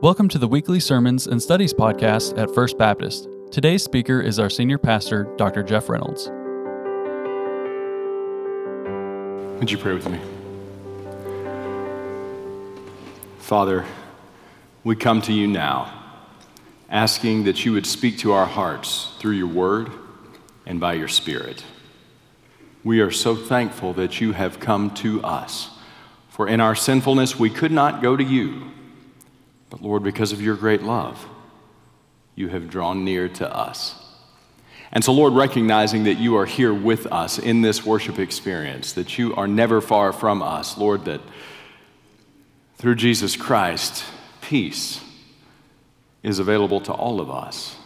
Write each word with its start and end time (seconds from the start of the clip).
Welcome 0.00 0.28
to 0.28 0.38
the 0.38 0.46
weekly 0.46 0.78
sermons 0.78 1.26
and 1.26 1.42
studies 1.42 1.74
podcast 1.74 2.38
at 2.38 2.54
First 2.54 2.78
Baptist. 2.78 3.26
Today's 3.50 3.82
speaker 3.82 4.20
is 4.20 4.38
our 4.38 4.48
senior 4.48 4.78
pastor, 4.78 5.24
Dr. 5.36 5.64
Jeff 5.64 5.88
Reynolds. 5.88 6.30
Would 9.58 9.72
you 9.72 9.76
pray 9.76 9.94
with 9.94 10.08
me? 10.08 10.20
Father, 13.40 13.84
we 14.84 14.94
come 14.94 15.20
to 15.22 15.32
you 15.32 15.48
now, 15.48 15.92
asking 16.88 17.42
that 17.42 17.64
you 17.64 17.72
would 17.72 17.84
speak 17.84 18.18
to 18.18 18.30
our 18.30 18.46
hearts 18.46 19.16
through 19.18 19.32
your 19.32 19.48
word 19.48 19.90
and 20.64 20.78
by 20.78 20.92
your 20.92 21.08
spirit. 21.08 21.64
We 22.84 23.00
are 23.00 23.10
so 23.10 23.34
thankful 23.34 23.94
that 23.94 24.20
you 24.20 24.30
have 24.30 24.60
come 24.60 24.94
to 24.94 25.20
us, 25.24 25.70
for 26.28 26.46
in 26.46 26.60
our 26.60 26.76
sinfulness 26.76 27.36
we 27.36 27.50
could 27.50 27.72
not 27.72 28.00
go 28.00 28.16
to 28.16 28.22
you. 28.22 28.70
But 29.70 29.82
Lord, 29.82 30.02
because 30.02 30.32
of 30.32 30.40
your 30.40 30.56
great 30.56 30.82
love, 30.82 31.26
you 32.34 32.48
have 32.48 32.70
drawn 32.70 33.04
near 33.04 33.28
to 33.28 33.54
us. 33.54 33.94
And 34.90 35.04
so, 35.04 35.12
Lord, 35.12 35.34
recognizing 35.34 36.04
that 36.04 36.14
you 36.14 36.36
are 36.36 36.46
here 36.46 36.72
with 36.72 37.06
us 37.06 37.38
in 37.38 37.60
this 37.60 37.84
worship 37.84 38.18
experience, 38.18 38.92
that 38.92 39.18
you 39.18 39.34
are 39.34 39.46
never 39.46 39.80
far 39.80 40.12
from 40.12 40.42
us, 40.42 40.78
Lord, 40.78 41.04
that 41.04 41.20
through 42.76 42.94
Jesus 42.94 43.36
Christ, 43.36 44.04
peace 44.40 45.00
is 46.22 46.38
available 46.38 46.80
to 46.82 46.92
all 46.92 47.20
of 47.20 47.30
us. 47.30 47.76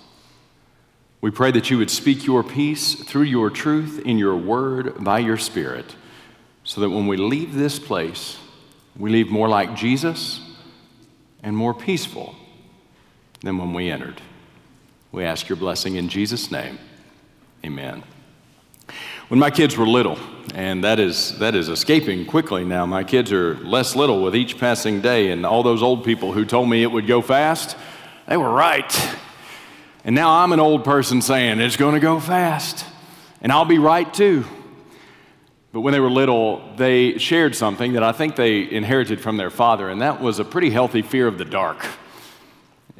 We 1.20 1.30
pray 1.30 1.50
that 1.52 1.70
you 1.70 1.78
would 1.78 1.90
speak 1.90 2.26
your 2.26 2.44
peace 2.44 2.94
through 2.94 3.22
your 3.22 3.50
truth 3.50 4.02
in 4.04 4.18
your 4.18 4.36
word 4.36 5.02
by 5.02 5.20
your 5.20 5.38
Spirit, 5.38 5.96
so 6.62 6.80
that 6.80 6.90
when 6.90 7.06
we 7.06 7.16
leave 7.16 7.54
this 7.54 7.78
place, 7.78 8.38
we 8.96 9.10
leave 9.10 9.28
more 9.28 9.48
like 9.48 9.74
Jesus 9.74 10.40
and 11.42 11.56
more 11.56 11.74
peaceful 11.74 12.34
than 13.40 13.58
when 13.58 13.72
we 13.72 13.90
entered. 13.90 14.20
We 15.10 15.24
ask 15.24 15.48
your 15.48 15.56
blessing 15.56 15.96
in 15.96 16.08
Jesus' 16.08 16.50
name. 16.50 16.78
Amen. 17.64 18.02
When 19.28 19.38
my 19.38 19.50
kids 19.50 19.76
were 19.76 19.86
little, 19.86 20.18
and 20.54 20.84
that 20.84 20.98
is, 21.00 21.38
that 21.38 21.54
is 21.54 21.68
escaping 21.68 22.26
quickly 22.26 22.64
now, 22.64 22.86
my 22.86 23.04
kids 23.04 23.32
are 23.32 23.56
less 23.56 23.96
little 23.96 24.22
with 24.22 24.36
each 24.36 24.58
passing 24.58 25.00
day, 25.00 25.30
and 25.30 25.46
all 25.46 25.62
those 25.62 25.82
old 25.82 26.04
people 26.04 26.32
who 26.32 26.44
told 26.44 26.68
me 26.68 26.82
it 26.82 26.90
would 26.90 27.06
go 27.06 27.22
fast, 27.22 27.76
they 28.28 28.36
were 28.36 28.50
right. 28.50 29.16
And 30.04 30.14
now 30.14 30.30
I'm 30.42 30.52
an 30.52 30.60
old 30.60 30.84
person 30.84 31.22
saying 31.22 31.60
it's 31.60 31.76
going 31.76 31.94
to 31.94 32.00
go 32.00 32.20
fast, 32.20 32.84
and 33.40 33.52
I'll 33.52 33.64
be 33.64 33.78
right 33.78 34.12
too. 34.12 34.44
But 35.72 35.80
when 35.80 35.92
they 35.92 36.00
were 36.00 36.10
little, 36.10 36.62
they 36.76 37.16
shared 37.16 37.56
something 37.56 37.94
that 37.94 38.02
I 38.02 38.12
think 38.12 38.36
they 38.36 38.70
inherited 38.70 39.20
from 39.20 39.38
their 39.38 39.50
father, 39.50 39.88
and 39.88 40.02
that 40.02 40.20
was 40.20 40.38
a 40.38 40.44
pretty 40.44 40.68
healthy 40.68 41.00
fear 41.00 41.26
of 41.26 41.38
the 41.38 41.46
dark. 41.46 41.86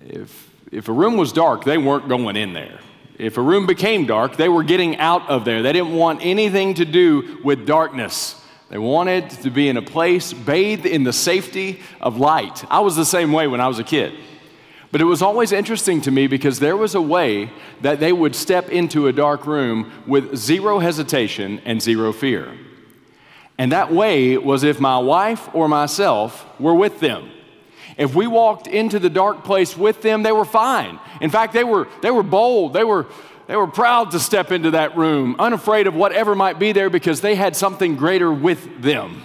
If, 0.06 0.50
if 0.72 0.88
a 0.88 0.92
room 0.92 1.18
was 1.18 1.32
dark, 1.32 1.64
they 1.64 1.76
weren't 1.76 2.08
going 2.08 2.36
in 2.36 2.54
there. 2.54 2.80
If 3.18 3.36
a 3.36 3.42
room 3.42 3.66
became 3.66 4.06
dark, 4.06 4.36
they 4.36 4.48
were 4.48 4.62
getting 4.62 4.96
out 4.96 5.28
of 5.28 5.44
there. 5.44 5.62
They 5.62 5.74
didn't 5.74 5.94
want 5.94 6.20
anything 6.22 6.74
to 6.74 6.86
do 6.86 7.38
with 7.44 7.66
darkness. 7.66 8.42
They 8.70 8.78
wanted 8.78 9.28
to 9.42 9.50
be 9.50 9.68
in 9.68 9.76
a 9.76 9.82
place 9.82 10.32
bathed 10.32 10.86
in 10.86 11.04
the 11.04 11.12
safety 11.12 11.80
of 12.00 12.16
light. 12.16 12.64
I 12.70 12.80
was 12.80 12.96
the 12.96 13.04
same 13.04 13.30
way 13.30 13.46
when 13.48 13.60
I 13.60 13.68
was 13.68 13.78
a 13.78 13.84
kid. 13.84 14.14
But 14.92 15.00
it 15.00 15.04
was 15.04 15.22
always 15.22 15.52
interesting 15.52 16.02
to 16.02 16.10
me 16.10 16.26
because 16.26 16.58
there 16.58 16.76
was 16.76 16.94
a 16.94 17.00
way 17.00 17.50
that 17.80 17.98
they 17.98 18.12
would 18.12 18.36
step 18.36 18.68
into 18.68 19.08
a 19.08 19.12
dark 19.12 19.46
room 19.46 19.90
with 20.06 20.36
zero 20.36 20.78
hesitation 20.80 21.62
and 21.64 21.80
zero 21.80 22.12
fear. 22.12 22.52
And 23.56 23.72
that 23.72 23.90
way 23.90 24.36
was 24.36 24.64
if 24.64 24.80
my 24.80 24.98
wife 24.98 25.48
or 25.54 25.66
myself 25.66 26.46
were 26.60 26.74
with 26.74 27.00
them. 27.00 27.30
If 27.96 28.14
we 28.14 28.26
walked 28.26 28.66
into 28.66 28.98
the 28.98 29.10
dark 29.10 29.44
place 29.44 29.76
with 29.76 30.02
them, 30.02 30.22
they 30.22 30.32
were 30.32 30.44
fine. 30.44 31.00
In 31.22 31.30
fact, 31.30 31.54
they 31.54 31.64
were, 31.64 31.88
they 32.02 32.10
were 32.10 32.22
bold. 32.22 32.74
They 32.74 32.84
were, 32.84 33.06
they 33.46 33.56
were 33.56 33.66
proud 33.66 34.10
to 34.10 34.20
step 34.20 34.52
into 34.52 34.72
that 34.72 34.96
room, 34.96 35.36
unafraid 35.38 35.86
of 35.86 35.94
whatever 35.94 36.34
might 36.34 36.58
be 36.58 36.72
there 36.72 36.90
because 36.90 37.22
they 37.22 37.34
had 37.34 37.56
something 37.56 37.96
greater 37.96 38.30
with 38.30 38.82
them. 38.82 39.22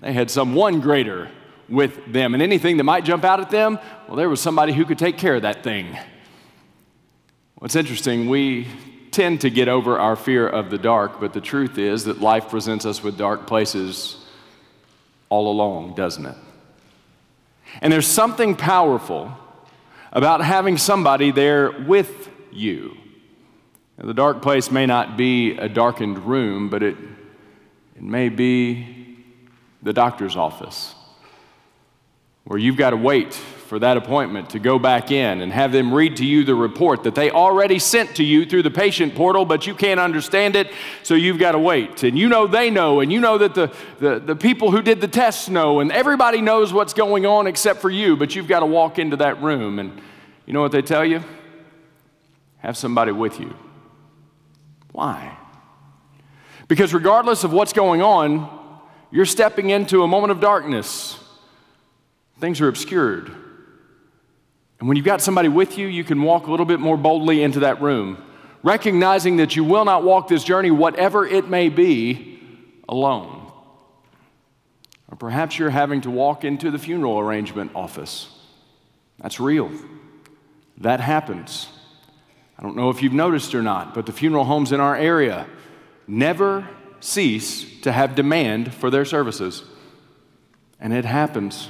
They 0.00 0.12
had 0.12 0.32
someone 0.32 0.80
greater 0.80 1.30
with 1.68 2.12
them. 2.12 2.34
And 2.34 2.42
anything 2.42 2.76
that 2.76 2.84
might 2.84 3.04
jump 3.04 3.24
out 3.24 3.40
at 3.40 3.50
them, 3.50 3.78
well, 4.06 4.16
there 4.16 4.28
was 4.28 4.40
somebody 4.40 4.72
who 4.72 4.84
could 4.84 4.98
take 4.98 5.18
care 5.18 5.34
of 5.34 5.42
that 5.42 5.62
thing. 5.62 5.96
What's 7.56 7.76
interesting, 7.76 8.28
we 8.28 8.68
tend 9.10 9.40
to 9.40 9.50
get 9.50 9.68
over 9.68 9.98
our 9.98 10.14
fear 10.14 10.46
of 10.46 10.70
the 10.70 10.78
dark, 10.78 11.20
but 11.20 11.32
the 11.32 11.40
truth 11.40 11.78
is 11.78 12.04
that 12.04 12.20
life 12.20 12.50
presents 12.50 12.84
us 12.84 13.02
with 13.02 13.16
dark 13.16 13.46
places 13.46 14.18
all 15.28 15.50
along, 15.50 15.94
doesn't 15.94 16.26
it? 16.26 16.36
And 17.80 17.92
there's 17.92 18.06
something 18.06 18.54
powerful 18.54 19.32
about 20.12 20.42
having 20.42 20.76
somebody 20.78 21.30
there 21.30 21.70
with 21.70 22.28
you. 22.52 22.96
Now, 23.98 24.06
the 24.06 24.14
dark 24.14 24.42
place 24.42 24.70
may 24.70 24.86
not 24.86 25.16
be 25.16 25.56
a 25.56 25.68
darkened 25.68 26.18
room, 26.26 26.68
but 26.68 26.82
it, 26.82 26.96
it 27.96 28.02
may 28.02 28.28
be 28.28 29.24
the 29.82 29.92
doctor's 29.92 30.36
office 30.36 30.95
where 32.46 32.58
you've 32.58 32.76
got 32.76 32.90
to 32.90 32.96
wait 32.96 33.34
for 33.34 33.80
that 33.80 33.96
appointment 33.96 34.50
to 34.50 34.60
go 34.60 34.78
back 34.78 35.10
in 35.10 35.40
and 35.40 35.52
have 35.52 35.72
them 35.72 35.92
read 35.92 36.16
to 36.16 36.24
you 36.24 36.44
the 36.44 36.54
report 36.54 37.02
that 37.02 37.16
they 37.16 37.32
already 37.32 37.80
sent 37.80 38.14
to 38.14 38.22
you 38.22 38.46
through 38.46 38.62
the 38.62 38.70
patient 38.70 39.16
portal, 39.16 39.44
but 39.44 39.66
you 39.66 39.74
can't 39.74 39.98
understand 39.98 40.54
it, 40.54 40.72
so 41.02 41.14
you've 41.14 41.40
got 41.40 41.52
to 41.52 41.58
wait. 41.58 42.04
And 42.04 42.16
you 42.16 42.28
know 42.28 42.46
they 42.46 42.70
know, 42.70 43.00
and 43.00 43.12
you 43.12 43.18
know 43.18 43.38
that 43.38 43.54
the, 43.54 43.74
the, 43.98 44.20
the 44.20 44.36
people 44.36 44.70
who 44.70 44.80
did 44.80 45.00
the 45.00 45.08
tests 45.08 45.48
know, 45.48 45.80
and 45.80 45.90
everybody 45.90 46.40
knows 46.40 46.72
what's 46.72 46.94
going 46.94 47.26
on 47.26 47.48
except 47.48 47.80
for 47.80 47.90
you, 47.90 48.16
but 48.16 48.36
you've 48.36 48.46
got 48.46 48.60
to 48.60 48.66
walk 48.66 49.00
into 49.00 49.16
that 49.16 49.42
room. 49.42 49.80
And 49.80 50.00
you 50.46 50.52
know 50.52 50.60
what 50.60 50.70
they 50.70 50.82
tell 50.82 51.04
you? 51.04 51.24
Have 52.58 52.76
somebody 52.76 53.10
with 53.10 53.40
you. 53.40 53.56
Why? 54.92 55.36
Because 56.68 56.94
regardless 56.94 57.42
of 57.42 57.52
what's 57.52 57.72
going 57.72 58.02
on, 58.02 58.80
you're 59.10 59.24
stepping 59.24 59.70
into 59.70 60.04
a 60.04 60.08
moment 60.08 60.30
of 60.30 60.40
darkness 60.40 61.18
things 62.38 62.60
are 62.60 62.68
obscured. 62.68 63.30
And 64.78 64.88
when 64.88 64.96
you've 64.96 65.06
got 65.06 65.22
somebody 65.22 65.48
with 65.48 65.78
you, 65.78 65.86
you 65.86 66.04
can 66.04 66.22
walk 66.22 66.46
a 66.46 66.50
little 66.50 66.66
bit 66.66 66.80
more 66.80 66.96
boldly 66.96 67.42
into 67.42 67.60
that 67.60 67.80
room, 67.80 68.22
recognizing 68.62 69.36
that 69.36 69.56
you 69.56 69.64
will 69.64 69.84
not 69.84 70.04
walk 70.04 70.28
this 70.28 70.44
journey, 70.44 70.70
whatever 70.70 71.26
it 71.26 71.48
may 71.48 71.68
be, 71.68 72.40
alone. 72.88 73.50
Or 75.10 75.16
perhaps 75.16 75.58
you're 75.58 75.70
having 75.70 76.02
to 76.02 76.10
walk 76.10 76.44
into 76.44 76.70
the 76.70 76.78
funeral 76.78 77.18
arrangement 77.18 77.72
office. 77.74 78.28
That's 79.18 79.40
real. 79.40 79.70
That 80.78 81.00
happens. 81.00 81.68
I 82.58 82.62
don't 82.62 82.76
know 82.76 82.90
if 82.90 83.02
you've 83.02 83.12
noticed 83.12 83.54
or 83.54 83.62
not, 83.62 83.94
but 83.94 84.06
the 84.06 84.12
funeral 84.12 84.44
homes 84.44 84.72
in 84.72 84.80
our 84.80 84.96
area 84.96 85.46
never 86.06 86.68
cease 87.00 87.80
to 87.80 87.92
have 87.92 88.14
demand 88.14 88.74
for 88.74 88.90
their 88.90 89.04
services. 89.04 89.62
And 90.80 90.92
it 90.92 91.04
happens. 91.04 91.68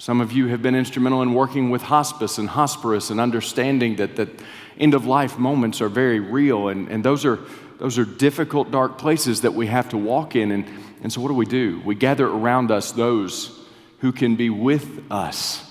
Some 0.00 0.22
of 0.22 0.32
you 0.32 0.46
have 0.46 0.62
been 0.62 0.74
instrumental 0.74 1.20
in 1.20 1.34
working 1.34 1.68
with 1.68 1.82
hospice 1.82 2.38
and 2.38 2.48
hospice 2.48 3.10
and 3.10 3.20
understanding 3.20 3.96
that, 3.96 4.16
that 4.16 4.30
end 4.78 4.94
of 4.94 5.04
life 5.04 5.38
moments 5.38 5.82
are 5.82 5.90
very 5.90 6.20
real. 6.20 6.68
And, 6.68 6.88
and 6.88 7.04
those, 7.04 7.26
are, 7.26 7.38
those 7.76 7.98
are 7.98 8.06
difficult, 8.06 8.70
dark 8.70 8.96
places 8.96 9.42
that 9.42 9.52
we 9.52 9.66
have 9.66 9.90
to 9.90 9.98
walk 9.98 10.34
in. 10.34 10.52
And, 10.52 10.64
and 11.02 11.12
so, 11.12 11.20
what 11.20 11.28
do 11.28 11.34
we 11.34 11.44
do? 11.44 11.82
We 11.84 11.94
gather 11.96 12.26
around 12.26 12.70
us 12.70 12.92
those 12.92 13.60
who 13.98 14.10
can 14.10 14.36
be 14.36 14.48
with 14.48 15.04
us. 15.12 15.62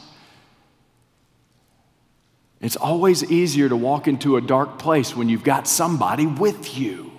It's 2.61 2.75
always 2.75 3.23
easier 3.31 3.67
to 3.67 3.75
walk 3.75 4.07
into 4.07 4.37
a 4.37 4.41
dark 4.41 4.77
place 4.77 5.15
when 5.15 5.27
you've 5.29 5.43
got 5.43 5.67
somebody 5.67 6.27
with 6.27 6.77
you. 6.77 7.11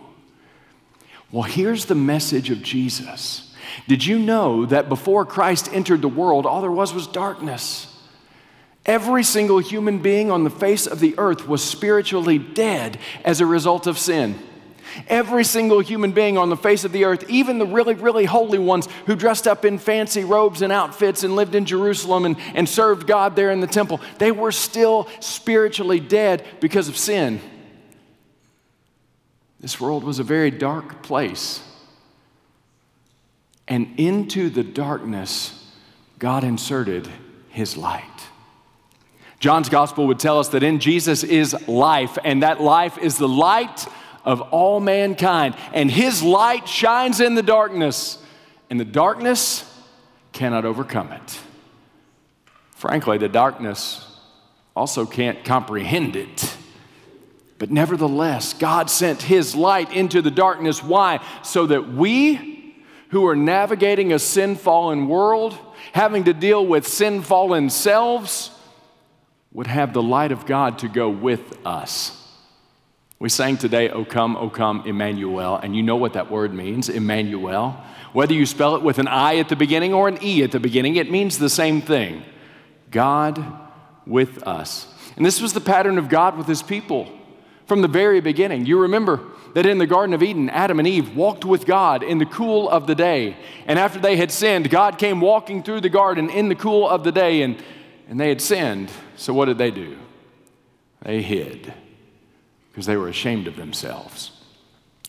Well, 1.32 1.42
here's 1.42 1.86
the 1.86 1.96
message 1.96 2.50
of 2.50 2.62
Jesus. 2.62 3.49
Did 3.88 4.04
you 4.04 4.18
know 4.18 4.66
that 4.66 4.88
before 4.88 5.24
Christ 5.24 5.68
entered 5.72 6.02
the 6.02 6.08
world, 6.08 6.46
all 6.46 6.60
there 6.60 6.70
was 6.70 6.94
was 6.94 7.06
darkness? 7.06 7.86
Every 8.86 9.22
single 9.22 9.58
human 9.58 9.98
being 9.98 10.30
on 10.30 10.44
the 10.44 10.50
face 10.50 10.86
of 10.86 11.00
the 11.00 11.14
earth 11.18 11.46
was 11.46 11.62
spiritually 11.62 12.38
dead 12.38 12.98
as 13.24 13.40
a 13.40 13.46
result 13.46 13.86
of 13.86 13.98
sin. 13.98 14.38
Every 15.06 15.44
single 15.44 15.80
human 15.80 16.12
being 16.12 16.36
on 16.36 16.48
the 16.48 16.56
face 16.56 16.84
of 16.84 16.92
the 16.92 17.04
earth, 17.04 17.28
even 17.28 17.58
the 17.58 17.66
really, 17.66 17.94
really 17.94 18.24
holy 18.24 18.58
ones 18.58 18.88
who 19.06 19.14
dressed 19.14 19.46
up 19.46 19.64
in 19.64 19.78
fancy 19.78 20.24
robes 20.24 20.62
and 20.62 20.72
outfits 20.72 21.22
and 21.22 21.36
lived 21.36 21.54
in 21.54 21.64
Jerusalem 21.64 22.24
and, 22.24 22.36
and 22.54 22.68
served 22.68 23.06
God 23.06 23.36
there 23.36 23.50
in 23.50 23.60
the 23.60 23.66
temple, 23.66 24.00
they 24.18 24.32
were 24.32 24.50
still 24.50 25.08
spiritually 25.20 26.00
dead 26.00 26.44
because 26.60 26.88
of 26.88 26.96
sin. 26.96 27.40
This 29.60 29.80
world 29.80 30.02
was 30.02 30.18
a 30.18 30.24
very 30.24 30.50
dark 30.50 31.02
place. 31.02 31.62
And 33.70 33.94
into 33.98 34.50
the 34.50 34.64
darkness, 34.64 35.72
God 36.18 36.44
inserted 36.44 37.08
his 37.48 37.76
light. 37.76 38.04
John's 39.38 39.70
gospel 39.70 40.06
would 40.08 40.18
tell 40.18 40.38
us 40.38 40.48
that 40.48 40.62
in 40.62 40.80
Jesus 40.80 41.24
is 41.24 41.56
life, 41.66 42.18
and 42.22 42.42
that 42.42 42.60
life 42.60 42.98
is 42.98 43.16
the 43.16 43.28
light 43.28 43.86
of 44.24 44.42
all 44.42 44.80
mankind. 44.80 45.54
And 45.72 45.90
his 45.90 46.22
light 46.22 46.68
shines 46.68 47.20
in 47.20 47.36
the 47.36 47.42
darkness, 47.42 48.22
and 48.68 48.78
the 48.78 48.84
darkness 48.84 49.64
cannot 50.32 50.66
overcome 50.66 51.12
it. 51.12 51.40
Frankly, 52.72 53.18
the 53.18 53.28
darkness 53.28 54.06
also 54.74 55.06
can't 55.06 55.44
comprehend 55.44 56.16
it. 56.16 56.56
But 57.60 57.70
nevertheless, 57.70 58.54
God 58.54 58.88
sent 58.88 59.20
His 59.20 59.54
light 59.54 59.92
into 59.92 60.22
the 60.22 60.30
darkness. 60.30 60.82
Why? 60.82 61.22
So 61.42 61.66
that 61.66 61.92
we, 61.92 62.49
who 63.10 63.26
are 63.26 63.36
navigating 63.36 64.12
a 64.12 64.18
sin 64.18 64.56
fallen 64.56 65.08
world, 65.08 65.56
having 65.92 66.24
to 66.24 66.32
deal 66.32 66.64
with 66.64 66.86
sin 66.86 67.22
fallen 67.22 67.70
selves, 67.70 68.50
would 69.52 69.66
have 69.66 69.92
the 69.92 70.02
light 70.02 70.32
of 70.32 70.46
God 70.46 70.78
to 70.78 70.88
go 70.88 71.10
with 71.10 71.58
us. 71.66 72.16
We 73.18 73.28
sang 73.28 73.58
today, 73.58 73.90
O 73.90 74.04
come, 74.04 74.36
O 74.36 74.48
come, 74.48 74.84
Emmanuel, 74.86 75.56
and 75.56 75.76
you 75.76 75.82
know 75.82 75.96
what 75.96 76.14
that 76.14 76.30
word 76.30 76.54
means, 76.54 76.88
Emmanuel. 76.88 77.72
Whether 78.12 78.32
you 78.32 78.46
spell 78.46 78.76
it 78.76 78.82
with 78.82 78.98
an 78.98 79.08
I 79.08 79.36
at 79.36 79.48
the 79.48 79.56
beginning 79.56 79.92
or 79.92 80.08
an 80.08 80.18
E 80.22 80.42
at 80.42 80.52
the 80.52 80.60
beginning, 80.60 80.96
it 80.96 81.10
means 81.10 81.36
the 81.36 81.50
same 81.50 81.82
thing 81.82 82.22
God 82.90 83.44
with 84.06 84.46
us. 84.46 84.86
And 85.16 85.26
this 85.26 85.40
was 85.40 85.52
the 85.52 85.60
pattern 85.60 85.98
of 85.98 86.08
God 86.08 86.38
with 86.38 86.46
his 86.46 86.62
people 86.62 87.08
from 87.66 87.82
the 87.82 87.88
very 87.88 88.20
beginning. 88.20 88.66
You 88.66 88.80
remember 88.80 89.20
that 89.54 89.66
in 89.66 89.78
the 89.78 89.86
Garden 89.86 90.14
of 90.14 90.22
Eden, 90.22 90.48
Adam 90.50 90.78
and 90.78 90.86
Eve 90.88 91.16
walked 91.16 91.44
with 91.44 91.66
God 91.66 92.02
in 92.02 92.18
the 92.18 92.26
cool 92.26 92.68
of 92.68 92.86
the 92.86 92.94
day. 92.94 93.36
And 93.66 93.78
after 93.78 93.98
they 93.98 94.16
had 94.16 94.30
sinned, 94.30 94.70
God 94.70 94.98
came 94.98 95.20
walking 95.20 95.62
through 95.62 95.80
the 95.80 95.88
garden 95.88 96.30
in 96.30 96.48
the 96.48 96.54
cool 96.54 96.88
of 96.88 97.04
the 97.04 97.12
day, 97.12 97.42
and, 97.42 97.62
and 98.08 98.20
they 98.20 98.28
had 98.28 98.40
sinned. 98.40 98.90
So 99.16 99.32
what 99.32 99.46
did 99.46 99.58
they 99.58 99.70
do? 99.70 99.96
They 101.02 101.22
hid 101.22 101.72
because 102.70 102.86
they 102.86 102.96
were 102.96 103.08
ashamed 103.08 103.46
of 103.46 103.56
themselves. 103.56 104.32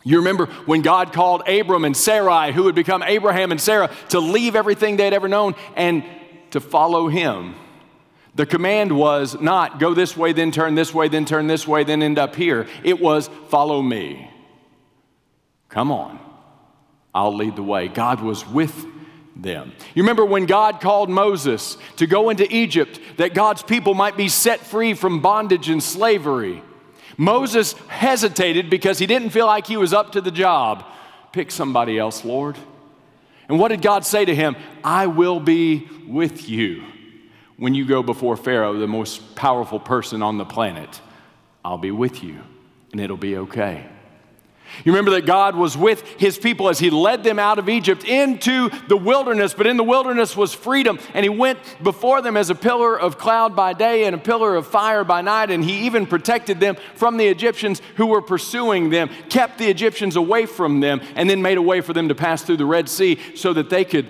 You 0.03 0.17
remember 0.17 0.47
when 0.65 0.81
God 0.81 1.13
called 1.13 1.47
Abram 1.47 1.85
and 1.85 1.95
Sarai, 1.95 2.51
who 2.51 2.63
would 2.63 2.75
become 2.75 3.03
Abraham 3.03 3.51
and 3.51 3.61
Sarah, 3.61 3.91
to 4.09 4.19
leave 4.19 4.55
everything 4.55 4.97
they'd 4.97 5.13
ever 5.13 5.27
known 5.27 5.53
and 5.75 6.03
to 6.51 6.59
follow 6.59 7.07
him. 7.07 7.55
The 8.33 8.45
command 8.45 8.97
was 8.97 9.39
not 9.39 9.79
go 9.79 9.93
this 9.93 10.15
way, 10.15 10.33
then 10.33 10.51
turn 10.51 10.73
this 10.73 10.93
way, 10.93 11.07
then 11.09 11.25
turn 11.25 11.47
this 11.47 11.67
way, 11.67 11.83
then 11.83 12.01
end 12.01 12.17
up 12.17 12.35
here. 12.35 12.67
It 12.83 12.99
was 12.99 13.29
follow 13.49 13.81
me. 13.81 14.30
Come 15.71 15.89
on, 15.89 16.19
I'll 17.15 17.35
lead 17.35 17.55
the 17.55 17.63
way. 17.63 17.87
God 17.87 18.21
was 18.21 18.47
with 18.47 18.85
them. 19.35 19.71
You 19.95 20.03
remember 20.03 20.25
when 20.25 20.45
God 20.45 20.81
called 20.81 21.09
Moses 21.09 21.77
to 21.95 22.05
go 22.05 22.29
into 22.29 22.45
Egypt 22.53 22.99
that 23.17 23.33
God's 23.33 23.63
people 23.63 23.93
might 23.93 24.17
be 24.17 24.27
set 24.27 24.59
free 24.59 24.93
from 24.93 25.21
bondage 25.21 25.69
and 25.69 25.81
slavery? 25.81 26.61
Moses 27.17 27.73
hesitated 27.87 28.69
because 28.69 28.99
he 28.99 29.07
didn't 29.07 29.29
feel 29.29 29.45
like 29.45 29.65
he 29.65 29.77
was 29.77 29.93
up 29.93 30.11
to 30.11 30.21
the 30.21 30.31
job. 30.31 30.85
Pick 31.31 31.51
somebody 31.51 31.97
else, 31.97 32.25
Lord. 32.25 32.57
And 33.47 33.57
what 33.57 33.69
did 33.69 33.81
God 33.81 34.05
say 34.05 34.25
to 34.25 34.35
him? 34.35 34.57
I 34.83 35.07
will 35.07 35.39
be 35.39 35.87
with 36.05 36.49
you 36.49 36.83
when 37.55 37.73
you 37.75 37.85
go 37.85 38.03
before 38.03 38.35
Pharaoh, 38.35 38.77
the 38.77 38.87
most 38.87 39.35
powerful 39.35 39.79
person 39.79 40.21
on 40.21 40.37
the 40.37 40.45
planet. 40.45 40.99
I'll 41.63 41.77
be 41.77 41.91
with 41.91 42.23
you, 42.23 42.41
and 42.91 42.99
it'll 42.99 43.17
be 43.17 43.37
okay. 43.37 43.85
You 44.83 44.91
remember 44.91 45.11
that 45.11 45.25
God 45.25 45.55
was 45.55 45.77
with 45.77 46.05
his 46.17 46.37
people 46.37 46.69
as 46.69 46.79
he 46.79 46.89
led 46.89 47.23
them 47.23 47.39
out 47.39 47.59
of 47.59 47.69
Egypt 47.69 48.03
into 48.03 48.69
the 48.87 48.97
wilderness, 48.97 49.53
but 49.53 49.67
in 49.67 49.77
the 49.77 49.83
wilderness 49.83 50.35
was 50.35 50.53
freedom. 50.53 50.99
And 51.13 51.23
he 51.23 51.29
went 51.29 51.59
before 51.83 52.21
them 52.21 52.37
as 52.37 52.49
a 52.49 52.55
pillar 52.55 52.99
of 52.99 53.17
cloud 53.17 53.55
by 53.55 53.73
day 53.73 54.05
and 54.05 54.15
a 54.15 54.19
pillar 54.19 54.55
of 54.55 54.67
fire 54.67 55.03
by 55.03 55.21
night. 55.21 55.51
And 55.51 55.63
he 55.63 55.85
even 55.85 56.05
protected 56.05 56.59
them 56.59 56.77
from 56.95 57.17
the 57.17 57.27
Egyptians 57.27 57.81
who 57.97 58.07
were 58.07 58.21
pursuing 58.21 58.89
them, 58.89 59.09
kept 59.29 59.57
the 59.57 59.69
Egyptians 59.69 60.15
away 60.15 60.45
from 60.45 60.79
them, 60.79 61.01
and 61.15 61.29
then 61.29 61.41
made 61.41 61.57
a 61.57 61.61
way 61.61 61.81
for 61.81 61.93
them 61.93 62.07
to 62.07 62.15
pass 62.15 62.41
through 62.41 62.57
the 62.57 62.65
Red 62.65 62.89
Sea 62.89 63.19
so 63.35 63.53
that 63.53 63.69
they 63.69 63.85
could, 63.85 64.07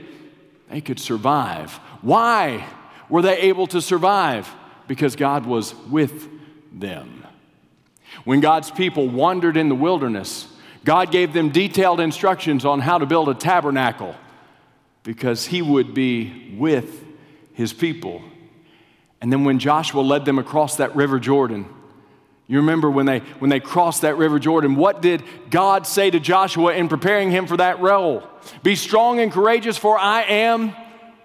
they 0.69 0.81
could 0.81 0.99
survive. 0.99 1.73
Why 2.01 2.65
were 3.09 3.21
they 3.21 3.37
able 3.39 3.67
to 3.67 3.81
survive? 3.81 4.49
Because 4.87 5.15
God 5.15 5.45
was 5.45 5.75
with 5.89 6.29
them. 6.71 7.25
When 8.23 8.41
God's 8.41 8.69
people 8.71 9.07
wandered 9.07 9.57
in 9.57 9.69
the 9.69 9.75
wilderness, 9.75 10.47
God 10.83 11.11
gave 11.11 11.33
them 11.33 11.49
detailed 11.49 11.99
instructions 11.99 12.65
on 12.65 12.79
how 12.79 12.97
to 12.97 13.05
build 13.05 13.29
a 13.29 13.35
tabernacle 13.35 14.15
because 15.03 15.45
he 15.45 15.61
would 15.61 15.93
be 15.93 16.55
with 16.57 17.03
his 17.53 17.73
people. 17.73 18.21
And 19.21 19.31
then 19.31 19.43
when 19.43 19.59
Joshua 19.59 20.01
led 20.01 20.25
them 20.25 20.39
across 20.39 20.77
that 20.77 20.95
river 20.95 21.19
Jordan, 21.19 21.67
you 22.47 22.57
remember 22.57 22.89
when 22.89 23.05
they 23.05 23.19
when 23.39 23.49
they 23.49 23.59
crossed 23.59 24.01
that 24.01 24.17
river 24.17 24.39
Jordan, 24.39 24.75
what 24.75 25.01
did 25.01 25.23
God 25.49 25.87
say 25.87 26.09
to 26.09 26.19
Joshua 26.19 26.73
in 26.73 26.89
preparing 26.89 27.31
him 27.31 27.47
for 27.47 27.57
that 27.57 27.79
role? 27.79 28.27
Be 28.63 28.75
strong 28.75 29.19
and 29.19 29.31
courageous 29.31 29.77
for 29.77 29.97
I 29.97 30.23
am 30.23 30.75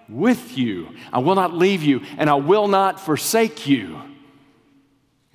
with 0.07 0.57
you. 0.57 0.95
I 1.11 1.19
will 1.19 1.35
not 1.35 1.53
leave 1.53 1.83
you 1.83 2.01
and 2.17 2.29
I 2.29 2.35
will 2.35 2.67
not 2.67 2.99
forsake 2.99 3.67
you. 3.67 4.01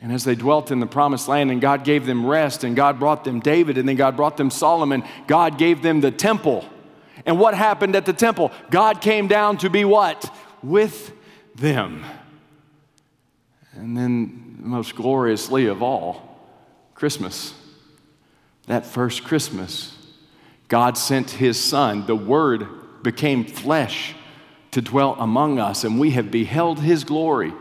And 0.03 0.13
as 0.13 0.25
they 0.25 0.35
dwelt 0.35 0.73
in 0.73 0.81
the 0.81 0.87
promised 0.87 1.29
land, 1.29 1.53
and 1.53 1.61
God 1.61 1.85
gave 1.85 2.07
them 2.07 2.27
rest, 2.27 2.65
and 2.65 2.75
God 2.75 2.99
brought 2.99 3.23
them 3.23 3.39
David, 3.39 3.79
and 3.79 3.89
then 3.89 3.95
God 3.95 4.17
brought 4.17 4.37
them 4.37 4.51
Solomon, 4.51 5.05
God 5.29 5.59
gave 5.59 5.81
them 5.81 6.01
the 6.01 6.11
temple. 6.11 6.65
And 7.25 7.39
what 7.39 7.55
happened 7.55 7.95
at 7.95 8.05
the 8.05 8.13
temple? 8.13 8.51
God 8.69 9.01
came 9.01 9.29
down 9.29 9.59
to 9.59 9.71
be 9.71 9.85
what? 9.85 10.37
With 10.61 11.13
them. 11.55 12.05
And 13.75 13.97
then, 13.97 14.57
most 14.59 14.97
gloriously 14.97 15.67
of 15.67 15.85
all, 15.85 16.37
Christmas. 16.97 17.55
That 18.67 18.85
first 18.85 19.23
Christmas, 19.23 19.97
God 20.67 20.99
sent 20.99 21.31
His 21.31 21.63
Son. 21.63 22.07
The 22.07 22.17
Word 22.17 22.67
became 23.05 23.45
flesh 23.45 24.17
to 24.73 24.83
dwell 24.83 25.15
among 25.21 25.61
us, 25.61 25.85
and 25.85 26.01
we 26.01 26.11
have 26.11 26.33
beheld 26.33 26.81
His 26.81 27.05
glory 27.05 27.53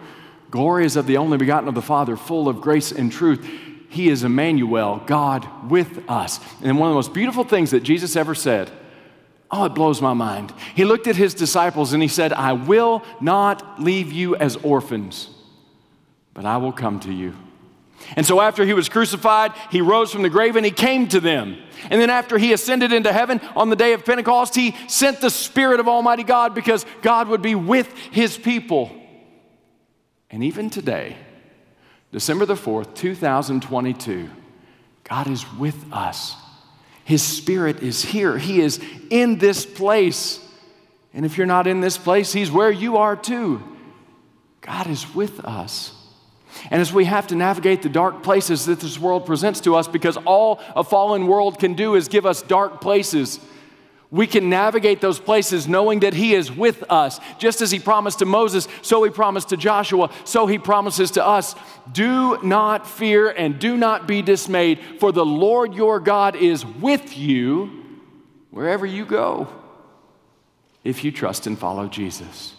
Glory 0.51 0.85
is 0.85 0.97
of 0.97 1.07
the 1.07 1.17
only 1.17 1.37
begotten 1.37 1.69
of 1.69 1.75
the 1.75 1.81
Father, 1.81 2.17
full 2.17 2.49
of 2.49 2.61
grace 2.61 2.91
and 2.91 3.11
truth. 3.11 3.49
He 3.89 4.09
is 4.09 4.23
Emmanuel, 4.23 5.01
God 5.05 5.71
with 5.71 6.09
us. 6.09 6.39
And 6.61 6.77
one 6.77 6.89
of 6.89 6.93
the 6.93 6.97
most 6.97 7.13
beautiful 7.13 7.43
things 7.43 7.71
that 7.71 7.83
Jesus 7.83 8.15
ever 8.15 8.35
said, 8.35 8.69
oh, 9.49 9.65
it 9.65 9.73
blows 9.73 10.01
my 10.01 10.13
mind. 10.13 10.53
He 10.75 10.85
looked 10.85 11.07
at 11.07 11.15
his 11.15 11.33
disciples 11.33 11.93
and 11.93 12.01
he 12.01 12.07
said, 12.09 12.33
I 12.33 12.53
will 12.53 13.03
not 13.19 13.81
leave 13.81 14.11
you 14.11 14.35
as 14.35 14.57
orphans, 14.57 15.29
but 16.33 16.45
I 16.45 16.57
will 16.57 16.71
come 16.73 16.99
to 17.01 17.11
you. 17.11 17.33
And 18.15 18.25
so 18.25 18.41
after 18.41 18.65
he 18.65 18.73
was 18.73 18.89
crucified, 18.89 19.53
he 19.69 19.79
rose 19.79 20.11
from 20.11 20.23
the 20.23 20.29
grave 20.29 20.55
and 20.55 20.65
he 20.65 20.71
came 20.71 21.07
to 21.09 21.19
them. 21.19 21.57
And 21.89 22.01
then 22.01 22.09
after 22.09 22.37
he 22.37 22.51
ascended 22.51 22.91
into 22.91 23.13
heaven 23.13 23.39
on 23.55 23.69
the 23.69 23.75
day 23.75 23.93
of 23.93 24.03
Pentecost, 24.03 24.55
he 24.55 24.75
sent 24.87 25.21
the 25.21 25.29
Spirit 25.29 25.79
of 25.79 25.87
Almighty 25.87 26.23
God 26.23 26.55
because 26.55 26.85
God 27.01 27.27
would 27.27 27.41
be 27.41 27.55
with 27.55 27.93
his 28.11 28.37
people. 28.37 28.91
And 30.31 30.43
even 30.43 30.69
today, 30.69 31.17
December 32.11 32.45
the 32.45 32.55
4th, 32.55 32.95
2022, 32.95 34.29
God 35.03 35.27
is 35.27 35.45
with 35.53 35.91
us. 35.91 36.35
His 37.03 37.21
Spirit 37.21 37.83
is 37.83 38.03
here. 38.03 38.37
He 38.37 38.61
is 38.61 38.79
in 39.09 39.37
this 39.37 39.65
place. 39.65 40.39
And 41.13 41.25
if 41.25 41.37
you're 41.37 41.47
not 41.47 41.67
in 41.67 41.81
this 41.81 41.97
place, 41.97 42.31
He's 42.31 42.49
where 42.49 42.71
you 42.71 42.97
are 42.97 43.17
too. 43.17 43.61
God 44.61 44.87
is 44.87 45.13
with 45.13 45.41
us. 45.41 45.93
And 46.69 46.81
as 46.81 46.93
we 46.93 47.05
have 47.05 47.27
to 47.27 47.35
navigate 47.35 47.81
the 47.81 47.89
dark 47.89 48.23
places 48.23 48.65
that 48.65 48.79
this 48.79 48.99
world 48.99 49.25
presents 49.25 49.61
to 49.61 49.75
us, 49.75 49.87
because 49.87 50.17
all 50.17 50.61
a 50.75 50.83
fallen 50.83 51.27
world 51.27 51.59
can 51.59 51.73
do 51.73 51.95
is 51.95 52.07
give 52.07 52.25
us 52.25 52.41
dark 52.41 52.81
places 52.81 53.39
we 54.11 54.27
can 54.27 54.49
navigate 54.49 54.99
those 54.99 55.19
places 55.19 55.69
knowing 55.69 56.01
that 56.01 56.13
He 56.13 56.33
is 56.35 56.51
with 56.51 56.83
us. 56.91 57.21
Just 57.39 57.61
as 57.61 57.71
He 57.71 57.79
promised 57.79 58.19
to 58.19 58.25
Moses, 58.25 58.67
so 58.81 59.01
He 59.03 59.09
promised 59.09 59.49
to 59.49 59.57
Joshua, 59.57 60.11
so 60.25 60.47
He 60.47 60.57
promises 60.57 61.11
to 61.11 61.25
us. 61.25 61.55
Do 61.91 62.37
not 62.43 62.85
fear 62.85 63.29
and 63.29 63.57
do 63.57 63.77
not 63.77 64.07
be 64.07 64.21
dismayed, 64.21 64.79
for 64.99 65.13
the 65.13 65.25
Lord 65.25 65.73
your 65.73 66.01
God 66.01 66.35
is 66.35 66.65
with 66.65 67.17
you 67.17 67.85
wherever 68.51 68.85
you 68.85 69.05
go 69.05 69.47
if 70.83 71.05
you 71.05 71.11
trust 71.11 71.47
and 71.47 71.57
follow 71.57 71.87
Jesus. 71.87 72.53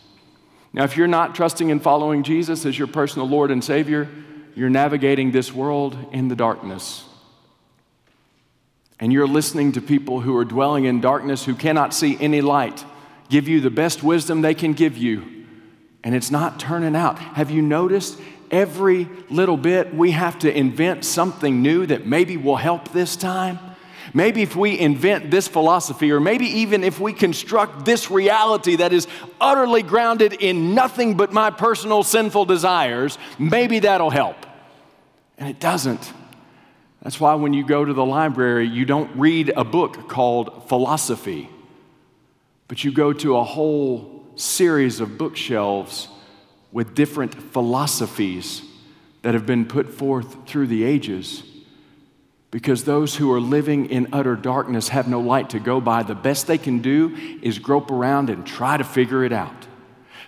Now, 0.73 0.85
if 0.85 0.97
you're 0.97 1.07
not 1.07 1.35
trusting 1.35 1.71
and 1.71 1.83
following 1.83 2.23
Jesus 2.23 2.65
as 2.65 2.79
your 2.79 2.89
personal 2.89 3.29
Lord 3.29 3.51
and 3.51 3.63
Savior, 3.63 4.09
you're 4.55 4.71
navigating 4.71 5.33
this 5.33 5.53
world 5.53 5.99
in 6.13 6.29
the 6.29 6.37
darkness 6.37 7.05
and 9.03 9.13
you're 9.13 9.27
listening 9.27 9.73
to 9.73 9.81
people 9.81 10.21
who 10.21 10.37
are 10.37 10.45
dwelling 10.45 10.85
in 10.85 11.01
darkness 11.01 11.45
who 11.45 11.57
cannot 11.57 11.93
see 11.93 12.17
any 12.21 12.41
light 12.41 12.85
give 13.29 13.49
you 13.49 13.61
the 13.61 13.69
best 13.69 14.05
wisdom 14.05 14.43
they 14.43 14.55
can 14.55 14.75
give 14.75 14.97
you, 14.97 15.45
and 16.05 16.15
it's 16.15 16.31
not 16.31 16.61
turning 16.61 16.95
out. 16.95 17.19
Have 17.19 17.51
you 17.51 17.63
noticed 17.63 18.17
every 18.49 19.09
little 19.29 19.57
bit 19.57 19.93
we 19.93 20.13
have 20.13 20.39
to 20.39 20.57
invent 20.57 21.05
something 21.05 21.63
new 21.63 21.85
that 21.87 22.07
maybe 22.07 22.37
will 22.37 22.55
help 22.55 22.91
this 22.93 23.17
time? 23.17 23.59
Maybe 24.15 24.43
if 24.43 24.55
we 24.55 24.79
invent 24.79 25.33
this 25.33 25.49
philosophy, 25.49 26.13
or 26.13 26.21
maybe 26.21 26.47
even 26.61 26.85
if 26.85 27.01
we 27.01 27.13
construct 27.13 27.85
this 27.85 28.09
reality 28.09 28.77
that 28.77 28.93
is 28.93 29.09
utterly 29.41 29.83
grounded 29.83 30.35
in 30.35 30.77
nothing 30.77 31.17
but 31.17 31.33
my 31.33 31.51
personal 31.51 32.05
sinful 32.05 32.45
desires, 32.45 33.19
maybe 33.37 33.81
that'll 33.81 34.11
help. 34.11 34.37
And 35.39 35.49
it 35.49 35.59
doesn't. 35.59 36.13
That's 37.03 37.19
why 37.19 37.35
when 37.35 37.53
you 37.53 37.67
go 37.67 37.85
to 37.85 37.93
the 37.93 38.05
library, 38.05 38.69
you 38.69 38.85
don't 38.85 39.11
read 39.19 39.53
a 39.57 39.65
book 39.65 40.09
called 40.09 40.69
philosophy, 40.69 41.51
but 42.69 42.85
you 42.85 42.93
go 42.93 43.13
to 43.13 43.37
a 43.37 43.45
whole 43.45 44.25
series 44.37 45.01
of 45.01 45.19
bookshelves 45.19 46.09
with 46.71 46.95
different 46.95 47.35
philosophies 47.35 48.63
that 49.23 49.35
have 49.35 49.47
been 49.47 49.67
put 49.67 49.93
forth 49.93 50.49
through 50.49 50.69
the 50.69 50.85
ages. 50.85 51.43
Because 52.51 52.85
those 52.85 53.17
who 53.17 53.33
are 53.33 53.41
living 53.41 53.87
in 53.87 54.09
utter 54.13 54.37
darkness 54.37 54.89
have 54.89 55.09
no 55.09 55.21
light 55.21 55.51
to 55.51 55.59
go 55.59 55.81
by. 55.81 56.03
The 56.03 56.15
best 56.15 56.47
they 56.47 56.59
can 56.59 56.81
do 56.81 57.39
is 57.43 57.59
grope 57.59 57.91
around 57.91 58.31
and 58.31 58.47
try 58.47 58.77
to 58.77 58.85
figure 58.85 59.25
it 59.25 59.33
out. 59.33 59.67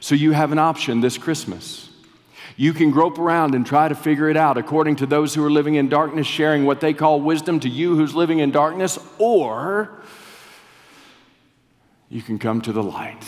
So 0.00 0.14
you 0.14 0.32
have 0.32 0.50
an 0.50 0.58
option 0.58 1.00
this 1.00 1.18
Christmas. 1.18 1.90
You 2.56 2.72
can 2.72 2.92
grope 2.92 3.18
around 3.18 3.54
and 3.54 3.66
try 3.66 3.88
to 3.88 3.94
figure 3.94 4.28
it 4.28 4.36
out 4.36 4.56
according 4.56 4.96
to 4.96 5.06
those 5.06 5.34
who 5.34 5.44
are 5.44 5.50
living 5.50 5.74
in 5.74 5.88
darkness, 5.88 6.26
sharing 6.26 6.64
what 6.64 6.80
they 6.80 6.94
call 6.94 7.20
wisdom 7.20 7.58
to 7.60 7.68
you 7.68 7.96
who's 7.96 8.14
living 8.14 8.38
in 8.38 8.52
darkness, 8.52 8.98
or 9.18 9.90
you 12.08 12.22
can 12.22 12.38
come 12.38 12.60
to 12.60 12.72
the 12.72 12.82
light. 12.82 13.24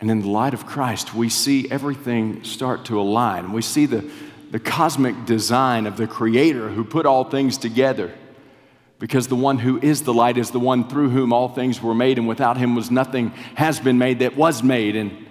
And 0.00 0.10
in 0.10 0.20
the 0.20 0.28
light 0.28 0.52
of 0.52 0.66
Christ, 0.66 1.14
we 1.14 1.30
see 1.30 1.68
everything 1.70 2.44
start 2.44 2.84
to 2.86 3.00
align. 3.00 3.52
We 3.52 3.62
see 3.62 3.86
the, 3.86 4.08
the 4.50 4.60
cosmic 4.60 5.24
design 5.24 5.86
of 5.86 5.96
the 5.96 6.06
Creator 6.06 6.68
who 6.68 6.84
put 6.84 7.06
all 7.06 7.24
things 7.24 7.56
together. 7.56 8.12
Because 8.98 9.28
the 9.28 9.36
one 9.36 9.58
who 9.58 9.80
is 9.80 10.02
the 10.02 10.12
light 10.12 10.36
is 10.36 10.50
the 10.50 10.60
one 10.60 10.88
through 10.88 11.10
whom 11.10 11.32
all 11.32 11.48
things 11.48 11.80
were 11.80 11.94
made, 11.94 12.18
and 12.18 12.28
without 12.28 12.58
him 12.58 12.74
was 12.74 12.90
nothing 12.90 13.30
has 13.54 13.80
been 13.80 13.96
made 13.96 14.18
that 14.18 14.36
was 14.36 14.62
made. 14.62 14.94
And, 14.94 15.27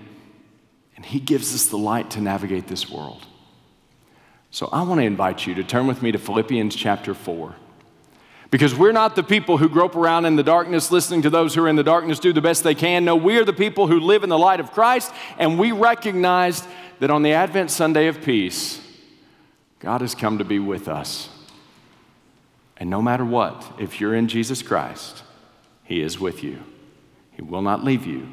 and 0.98 1.06
he 1.06 1.20
gives 1.20 1.54
us 1.56 1.68
the 1.68 1.77
light 1.77 2.12
to 2.12 2.22
navigate 2.22 2.68
this 2.68 2.89
world. 2.89 3.25
So 4.51 4.68
I 4.74 4.82
want 4.82 5.00
to 5.00 5.06
invite 5.06 5.46
you 5.46 5.54
to 5.56 5.63
turn 5.63 5.88
with 5.88 6.01
me 6.01 6.12
to 6.12 6.18
Philippians 6.18 6.75
chapter 6.75 7.13
4. 7.13 7.56
Because 8.50 8.74
we're 8.74 8.94
not 8.94 9.16
the 9.16 9.24
people 9.24 9.58
who 9.58 9.70
grope 9.70 9.96
around 9.96 10.25
in 10.25 10.38
the 10.38 10.44
darkness 10.44 10.92
listening 10.92 11.22
to 11.22 11.30
those 11.30 11.54
who 11.54 11.63
are 11.63 11.68
in 11.68 11.75
the 11.75 11.84
darkness 11.84 12.18
do 12.18 12.34
the 12.34 12.42
best 12.42 12.63
they 12.63 12.74
can. 12.74 13.06
No, 13.06 13.16
we 13.16 13.38
are 13.38 13.46
the 13.46 13.54
people 13.54 13.88
who 13.88 14.00
live 14.00 14.24
in 14.24 14.30
the 14.30 14.38
light 14.38 14.60
of 14.60 14.72
Christ, 14.72 15.12
and 15.38 15.60
we 15.60 15.72
recognized 15.72 16.66
that 17.00 17.12
on 17.12 17.22
the 17.24 17.34
Advent 17.34 17.70
Sunday 17.70 18.08
of 18.08 18.24
peace, 18.24 18.82
God 19.80 20.01
has 20.01 20.16
come 20.16 20.39
to 20.39 20.46
be 20.46 20.60
with 20.60 20.88
us. 20.88 21.30
And 22.77 22.89
no 22.89 23.01
matter 23.01 23.25
what, 23.25 23.74
if 23.77 24.00
you're 24.00 24.16
in 24.16 24.27
Jesus 24.27 24.63
Christ, 24.63 25.24
He 25.84 26.01
is 26.01 26.20
with 26.20 26.44
you. 26.44 26.63
He 27.34 27.42
will 27.42 27.62
not 27.62 27.84
leave 27.84 28.08
you, 28.08 28.30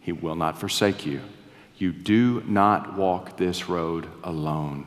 He 0.00 0.12
will 0.12 0.36
not 0.36 0.58
forsake 0.58 1.06
you. 1.06 1.22
You 1.82 1.90
do 1.90 2.44
not 2.46 2.96
walk 2.96 3.36
this 3.36 3.68
road 3.68 4.06
alone. 4.22 4.86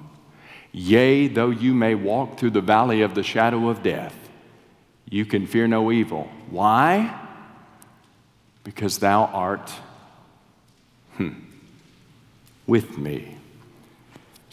Yea, 0.72 1.28
though 1.28 1.50
you 1.50 1.74
may 1.74 1.94
walk 1.94 2.38
through 2.40 2.52
the 2.52 2.62
valley 2.62 3.02
of 3.02 3.16
the 3.16 3.22
shadow 3.22 3.68
of 3.68 3.84
death, 3.84 4.16
you 5.10 5.26
can 5.26 5.46
fear 5.46 5.68
no 5.68 5.92
evil. 5.92 6.30
Why? 6.50 7.14
Because 8.64 9.00
thou 9.00 9.26
art 9.26 9.70
hmm, 11.18 11.34
with 12.66 12.98
me. 12.98 13.40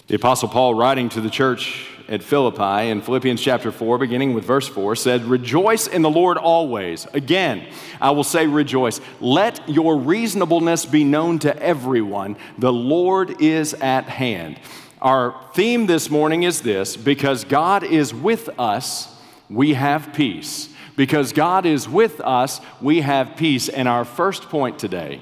The 0.08 0.16
Apostle 0.16 0.49
Paul, 0.49 0.75
writing 0.75 1.11
to 1.11 1.20
the 1.20 1.30
church 1.30 1.91
at 2.09 2.23
Philippi 2.23 2.88
in 2.88 3.00
Philippians 3.00 3.40
chapter 3.40 3.73
4, 3.73 3.99
beginning 3.99 4.35
with 4.35 4.44
verse 4.44 4.68
4, 4.68 4.97
said, 4.97 5.25
Rejoice 5.25 5.87
in 5.87 6.02
the 6.02 6.11
Lord 6.11 6.37
always. 6.37 7.06
Again, 7.12 7.66
I 8.00 8.11
will 8.11 8.25
say, 8.25 8.47
Rejoice. 8.47 9.00
Let 9.21 9.68
your 9.68 9.97
reasonableness 9.99 10.87
be 10.87 11.04
known 11.04 11.38
to 11.40 11.56
everyone. 11.62 12.37
The 12.59 12.73
Lord 12.73 13.40
is 13.40 13.75
at 13.75 14.04
hand. 14.04 14.59
Our 15.00 15.35
theme 15.54 15.87
this 15.87 16.11
morning 16.11 16.42
is 16.44 16.62
this 16.62 16.97
because 16.97 17.44
God 17.44 17.82
is 17.82 18.14
with 18.14 18.49
us 18.59 19.12
we 19.52 19.75
have 19.75 20.12
peace. 20.14 20.71
Because 20.97 21.32
God 21.32 21.66
is 21.66 21.88
with 21.88 22.21
us, 22.21 22.61
we 22.80 23.00
have 23.00 23.37
peace. 23.37 23.68
And 23.68 23.88
our 23.88 24.04
first 24.04 24.44
point 24.44 24.78
today 24.78 25.21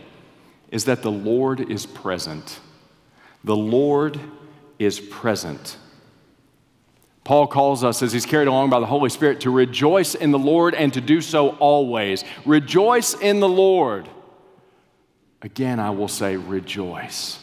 is 0.70 0.84
that 0.84 1.02
the 1.02 1.10
Lord 1.10 1.70
is 1.70 1.84
present. 1.87 2.60
The 3.44 3.56
Lord 3.56 4.18
is 4.78 5.00
present. 5.00 5.76
Paul 7.24 7.46
calls 7.46 7.84
us, 7.84 8.02
as 8.02 8.12
he's 8.12 8.26
carried 8.26 8.48
along 8.48 8.70
by 8.70 8.80
the 8.80 8.86
Holy 8.86 9.10
Spirit, 9.10 9.40
to 9.42 9.50
rejoice 9.50 10.14
in 10.14 10.30
the 10.30 10.38
Lord 10.38 10.74
and 10.74 10.92
to 10.94 11.00
do 11.00 11.20
so 11.20 11.50
always. 11.56 12.24
Rejoice 12.44 13.14
in 13.14 13.40
the 13.40 13.48
Lord. 13.48 14.08
Again, 15.42 15.78
I 15.78 15.90
will 15.90 16.08
say, 16.08 16.36
rejoice. 16.36 17.38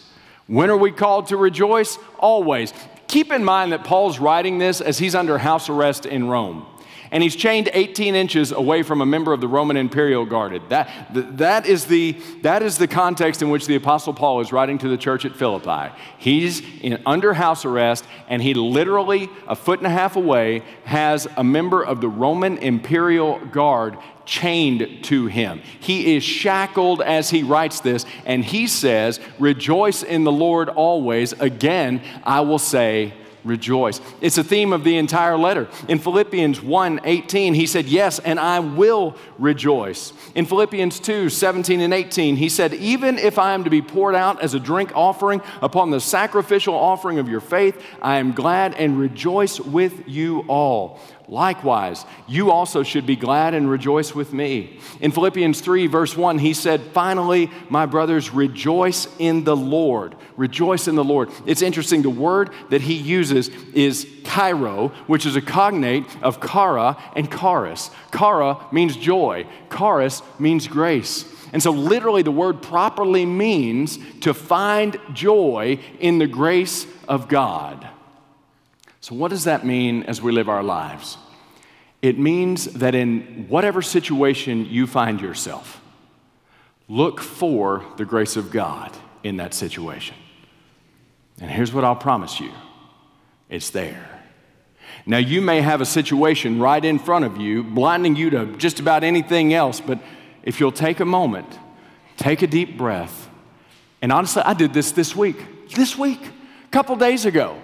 When 0.48 0.70
are 0.70 0.78
we 0.78 0.92
called 0.92 1.28
to 1.28 1.38
rejoice? 1.38 1.98
Always. 2.20 2.74
Keep 3.08 3.32
in 3.32 3.44
mind 3.44 3.72
that 3.72 3.84
Paul's 3.84 4.20
writing 4.20 4.58
this 4.58 4.82
as 4.82 4.98
he's 4.98 5.16
under 5.16 5.38
house 5.38 5.70
arrest 5.70 6.06
in 6.06 6.28
Rome 6.28 6.66
and 7.12 7.24
he's 7.24 7.36
chained 7.36 7.70
18 7.74 8.16
inches 8.16 8.52
away 8.52 8.84
from 8.84 9.02
a 9.02 9.06
member 9.06 9.34
of 9.34 9.42
the 9.42 9.48
Roman 9.48 9.78
imperial 9.78 10.26
guard. 10.26 10.62
That, 10.70 10.90
that, 11.38 11.66
is 11.66 11.86
the, 11.86 12.14
that 12.42 12.64
is 12.64 12.78
the 12.78 12.88
context 12.88 13.42
in 13.42 13.50
which 13.50 13.68
the 13.68 13.76
Apostle 13.76 14.14
Paul 14.14 14.42
is 14.42 14.52
writing 14.52 14.78
to 14.80 14.88
the 14.88 14.98
church 14.98 15.26
at 15.26 15.36
Philippi. 15.36 15.94
He's 16.18 16.62
in, 16.82 17.02
under 17.06 17.34
house 17.34 17.66
arrest, 17.66 18.06
and 18.28 18.42
he 18.42 18.54
literally, 18.54 19.30
a 19.48 19.56
foot 19.56 19.80
and 19.80 19.88
a 19.88 19.92
half 19.92 20.16
away, 20.16 20.64
has 20.86 21.28
a 21.38 21.44
member 21.44 21.84
of 21.84 22.02
the 22.02 22.10
Roman 22.10 22.58
imperial 22.58 23.40
guard 23.48 23.98
chained 24.26 25.04
to 25.06 25.26
him. 25.28 25.62
He 25.80 26.16
is 26.16 26.24
shackled 26.24 27.02
as 27.02 27.30
he 27.30 27.44
writes 27.44 27.80
this, 27.80 28.06
and 28.26 28.44
he 28.44 28.68
says, 28.68 29.20
Rejoice 29.40 30.04
in 30.04 30.24
the 30.24 30.32
Lord 30.32 30.70
always. 30.70 31.34
Again, 31.34 32.02
I 32.24 32.42
will 32.42 32.60
say, 32.60 33.14
rejoice. 33.48 34.02
It's 34.22 34.38
a 34.38 34.44
theme 34.44 34.74
of 34.74 34.84
the 34.84 34.98
entire 34.98 35.38
letter. 35.38 35.68
In 35.88 36.00
Philippians 36.00 36.62
1 36.62 37.02
18, 37.04 37.54
he 37.54 37.66
said, 37.66 37.86
Yes, 37.86 38.20
and 38.20 38.40
I 38.40 38.60
will 38.60 39.16
rejoice. 39.38 40.14
In 40.36 40.46
Philippians 40.46 41.00
2 41.00 41.30
17 41.30 41.82
and 41.82 41.94
18, 41.94 42.36
he 42.36 42.50
said, 42.50 42.74
Even 42.74 43.18
if 43.18 43.40
I 43.40 43.54
am 43.54 43.64
to 43.64 43.70
be 43.70 43.82
poured 43.82 44.16
out 44.16 44.42
as 44.42 44.54
a 44.54 44.60
drink 44.60 44.92
offering 44.96 45.42
upon 45.62 45.92
the 45.92 46.00
sacrificial 46.00 46.76
offering 46.76 47.20
of 47.20 47.28
your 47.30 47.42
faith, 47.42 47.84
I 48.02 48.18
am 48.18 48.34
glad 48.34 48.76
and 48.76 49.00
rejoice 49.00 49.60
with 49.60 50.08
you 50.08 50.42
all. 50.48 51.00
Likewise, 51.30 52.06
you 52.26 52.52
also 52.52 52.84
should 52.84 53.06
be 53.06 53.18
glad 53.18 53.54
and 53.54 53.70
rejoice 53.70 54.16
with 54.16 54.32
me. 54.32 54.80
In 55.02 55.12
Philippians 55.12 55.60
3, 55.60 55.88
verse 55.88 56.16
1, 56.16 56.40
he 56.40 56.54
said, 56.54 56.82
Finally, 56.94 57.52
my 57.70 57.86
brothers, 57.86 58.34
rejoice 58.34 59.10
in 59.20 59.44
the 59.44 59.56
Lord. 59.56 60.16
Rejoice 60.38 60.88
in 60.88 60.96
the 60.96 61.04
Lord. 61.04 61.30
It's 61.46 61.62
interesting, 61.62 62.02
the 62.02 62.10
word 62.10 62.52
that 62.70 62.80
he 62.80 62.94
uses 62.94 63.50
is 63.74 64.08
chairo, 64.24 64.94
which 65.08 65.26
is 65.26 65.36
a 65.36 65.42
cognate 65.42 66.06
of 66.24 66.40
chara 66.40 66.98
and 67.14 67.30
charis. 67.30 67.92
Chara 68.18 68.66
means 68.72 68.96
joy, 68.96 69.46
charis 69.70 70.22
means 70.40 70.66
grace. 70.68 71.26
And 71.52 71.62
so, 71.62 71.72
literally, 71.72 72.22
the 72.22 72.32
word 72.32 72.62
properly 72.62 73.26
means 73.26 74.00
to 74.22 74.34
find 74.34 74.98
joy 75.14 75.80
in 76.00 76.20
the 76.20 76.28
grace 76.28 76.88
of 77.08 77.28
God. 77.28 77.90
So, 79.08 79.16
what 79.16 79.30
does 79.30 79.46
that 79.46 79.66
mean 79.66 80.04
as 80.04 80.22
we 80.22 80.34
live 80.34 80.50
our 80.50 80.62
lives? 80.62 81.18
It 82.02 82.20
means 82.20 82.66
that 82.66 82.94
in 82.94 83.46
whatever 83.48 83.82
situation 83.82 84.66
you 84.66 84.86
find 84.86 85.22
yourself, 85.22 85.80
look 86.90 87.22
for 87.22 87.86
the 87.96 88.04
grace 88.04 88.36
of 88.36 88.52
God 88.52 88.92
in 89.24 89.38
that 89.38 89.54
situation. 89.54 90.18
And 91.40 91.50
here's 91.50 91.72
what 91.72 91.86
I'll 91.86 91.96
promise 91.96 92.42
you 92.42 92.52
it's 93.50 93.70
there. 93.70 94.10
Now, 95.06 95.20
you 95.20 95.40
may 95.40 95.62
have 95.62 95.80
a 95.80 95.86
situation 95.86 96.60
right 96.60 96.84
in 96.84 97.00
front 97.00 97.24
of 97.24 97.38
you, 97.38 97.64
blinding 97.64 98.18
you 98.18 98.30
to 98.32 98.58
just 98.58 98.82
about 98.82 99.06
anything 99.06 99.54
else, 99.54 99.80
but 99.80 100.00
if 100.44 100.60
you'll 100.60 100.74
take 100.74 101.00
a 101.00 101.06
moment, 101.06 101.48
take 102.18 102.42
a 102.42 102.48
deep 102.48 102.78
breath, 102.78 103.30
and 104.02 104.12
honestly, 104.12 104.42
I 104.42 104.54
did 104.54 104.74
this 104.74 104.92
this 104.92 105.16
week, 105.16 105.70
this 105.74 105.98
week, 105.98 106.20
a 106.22 106.70
couple 106.72 106.98
days 106.98 107.24
ago. 107.24 107.58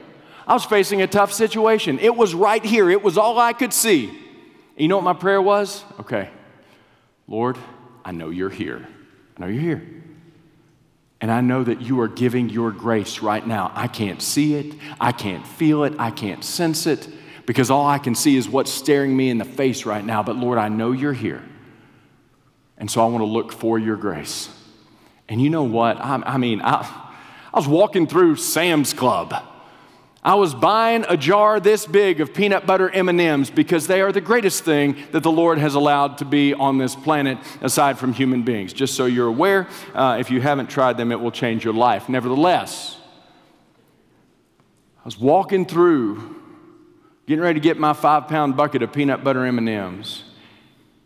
I 0.48 0.54
was 0.54 0.66
facing 0.66 1.02
a 1.02 1.08
tough 1.08 1.32
situation. 1.32 2.00
It 2.00 2.16
was 2.16 2.34
right 2.34 2.64
here, 2.64 2.90
it 2.90 3.02
was 3.02 3.18
all 3.18 3.40
I 3.40 3.54
could 3.54 3.74
see. 3.74 4.10
And 4.10 4.82
you 4.82 4.88
know 4.88 4.98
what 4.98 5.06
my 5.06 5.14
prayer 5.14 5.42
was? 5.42 5.84
Okay, 6.00 6.30
Lord, 7.28 7.58
I 8.04 8.12
know 8.12 8.30
you're 8.30 8.50
here. 8.50 8.88
I 9.38 9.42
know 9.42 9.48
you're 9.48 9.62
here. 9.62 10.04
And 11.22 11.32
I 11.32 11.40
know 11.42 11.64
that 11.64 11.82
you 11.82 12.02
are 12.02 12.10
giving 12.10 12.50
your 12.50 12.72
grace 12.72 13.20
right 13.22 13.46
now. 13.46 13.72
I 13.74 13.88
can't 13.88 14.22
see 14.22 14.56
it, 14.56 14.76
I 15.00 15.12
can't 15.12 15.48
feel 15.48 15.84
it, 15.84 15.94
I 15.98 16.12
can't 16.12 16.44
sense 16.44 16.86
it, 16.86 17.08
because 17.46 17.70
all 17.70 17.88
I 17.88 17.98
can 17.98 18.16
see 18.16 18.36
is 18.36 18.50
what's 18.50 18.72
staring 18.72 19.16
me 19.16 19.30
in 19.30 19.38
the 19.38 19.46
face 19.46 19.86
right 19.86 20.04
now. 20.04 20.24
But 20.24 20.36
Lord, 20.36 20.58
I 20.58 20.68
know 20.68 20.92
you're 20.92 21.14
here. 21.14 21.42
And 22.78 22.92
so 22.92 23.02
I 23.02 23.06
want 23.06 23.22
to 23.22 23.26
look 23.26 23.54
for 23.54 23.80
your 23.80 23.96
grace. 23.96 24.50
And 25.30 25.42
you 25.42 25.50
know 25.50 25.64
what? 25.64 25.98
I, 25.98 26.22
I 26.26 26.38
mean, 26.38 26.62
I, 26.62 26.82
I 27.54 27.58
was 27.58 27.68
walking 27.68 28.08
through 28.08 28.36
Sam's 28.36 28.94
Club 28.94 29.34
I 30.26 30.36
was 30.36 30.56
buying 30.56 31.06
a 31.10 31.18
jar 31.18 31.60
this 31.60 31.86
big 31.86 32.22
of 32.22 32.34
peanut 32.34 32.66
butter 32.66 32.90
M&Ms 32.90 33.50
because 33.50 33.88
they 33.88 34.00
are 34.00 34.12
the 34.14 34.22
greatest 34.22 34.64
thing 34.64 34.96
that 35.12 35.22
the 35.22 35.32
Lord 35.32 35.58
has 35.58 35.76
allowed 35.76 36.20
to 36.20 36.26
be 36.26 36.54
on 36.54 36.78
this 36.78 36.96
planet 36.96 37.38
aside 37.62 38.00
from 38.00 38.14
human 38.14 38.44
beings. 38.44 38.72
Just 38.72 38.96
so 38.96 39.06
you're 39.06 39.28
aware, 39.28 39.68
uh, 39.94 40.18
if 40.20 40.32
you 40.32 40.40
haven't 40.40 40.70
tried 40.70 40.96
them, 40.96 41.12
it 41.12 41.20
will 41.20 41.32
change 41.32 41.66
your 41.66 41.74
life. 41.74 42.08
Nevertheless, 42.08 42.98
I 45.00 45.04
was 45.04 45.20
walking 45.20 45.66
through, 45.66 46.40
getting 47.28 47.44
ready 47.44 47.60
to 47.60 47.64
get 47.64 47.78
my 47.78 47.92
five-pound 47.92 48.56
bucket 48.56 48.82
of 48.82 48.94
peanut 48.94 49.26
butter 49.26 49.46
M&Ms, 49.46 50.24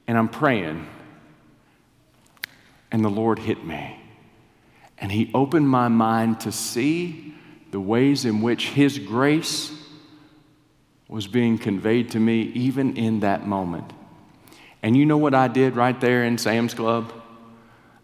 and 0.06 0.16
I'm 0.16 0.30
praying, 0.30 0.88
and 2.92 3.04
the 3.04 3.10
Lord 3.10 3.40
hit 3.40 3.66
me. 3.66 4.00
And 5.00 5.12
He 5.12 5.32
opened 5.34 5.68
my 5.68 5.88
mind 5.88 6.42
to 6.42 6.52
see 6.52 7.34
the 7.72 7.80
ways 7.80 8.26
in 8.26 8.42
which 8.42 8.70
His 8.70 9.00
grace 9.00 9.72
was 11.08 11.28
being 11.28 11.58
conveyed 11.58 12.12
to 12.12 12.20
me 12.20 12.42
even 12.54 12.98
in 12.98 13.22
that 13.22 13.48
moment. 13.48 13.94
And 14.84 14.96
you 14.96 15.06
know 15.06 15.18
what 15.18 15.34
I 15.34 15.48
did 15.48 15.76
right 15.76 16.00
there 16.00 16.24
in 16.24 16.38
Sam's 16.38 16.74
Club? 16.74 17.14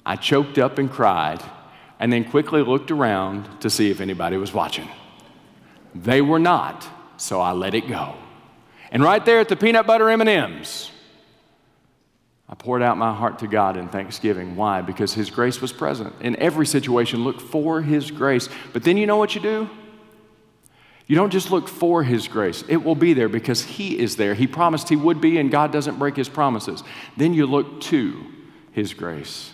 I 0.06 0.16
choked 0.16 0.58
up 0.58 0.78
and 0.78 0.90
cried 0.90 1.42
and 2.00 2.12
then 2.12 2.26
quickly 2.26 2.62
looked 2.62 2.92
around 2.92 3.62
to 3.62 3.70
see 3.70 3.90
if 3.90 4.02
anybody 4.02 4.38
was 4.38 4.54
watching. 4.54 4.90
They 5.96 6.22
were 6.22 6.40
not, 6.40 6.88
so 7.18 7.40
I 7.40 7.52
let 7.52 7.74
it 7.74 7.88
go. 7.88 8.16
And 8.92 9.04
right 9.04 9.24
there 9.24 9.40
at 9.40 9.50
the 9.50 9.56
peanut 9.56 9.88
butter 9.88 10.10
M&Ms, 10.10 10.90
I 12.54 12.56
poured 12.56 12.84
out 12.84 13.00
my 13.00 13.12
heart 13.12 13.40
to 13.40 13.48
God 13.48 13.78
in 13.78 13.90
thanksgiving. 13.90 14.56
Why? 14.56 14.84
Because 14.84 15.12
His 15.12 15.32
grace 15.32 15.60
was 15.60 15.74
present. 15.74 16.14
In 16.22 16.36
every 16.36 16.68
situation, 16.68 17.24
look 17.24 17.42
for 17.42 17.82
His 17.82 18.12
grace. 18.12 18.48
But 18.74 18.84
then 18.84 18.96
you 18.96 19.08
know 19.08 19.18
what 19.18 19.34
you 19.34 19.42
do? 19.42 19.68
You 21.08 21.16
don't 21.16 21.32
just 21.32 21.50
look 21.50 21.68
for 21.68 22.04
His 22.04 22.28
grace, 22.28 22.64
it 22.68 22.84
will 22.84 22.94
be 22.94 23.14
there 23.14 23.28
because 23.28 23.64
He 23.64 23.98
is 23.98 24.18
there. 24.18 24.36
He 24.36 24.46
promised 24.46 24.88
He 24.88 24.96
would 24.96 25.20
be, 25.20 25.40
and 25.40 25.50
God 25.50 25.72
doesn't 25.72 25.98
break 25.98 26.16
His 26.16 26.30
promises. 26.30 26.84
Then 27.18 27.34
you 27.34 27.48
look 27.48 27.82
to 27.82 28.24
His 28.72 28.94
grace. 28.94 29.52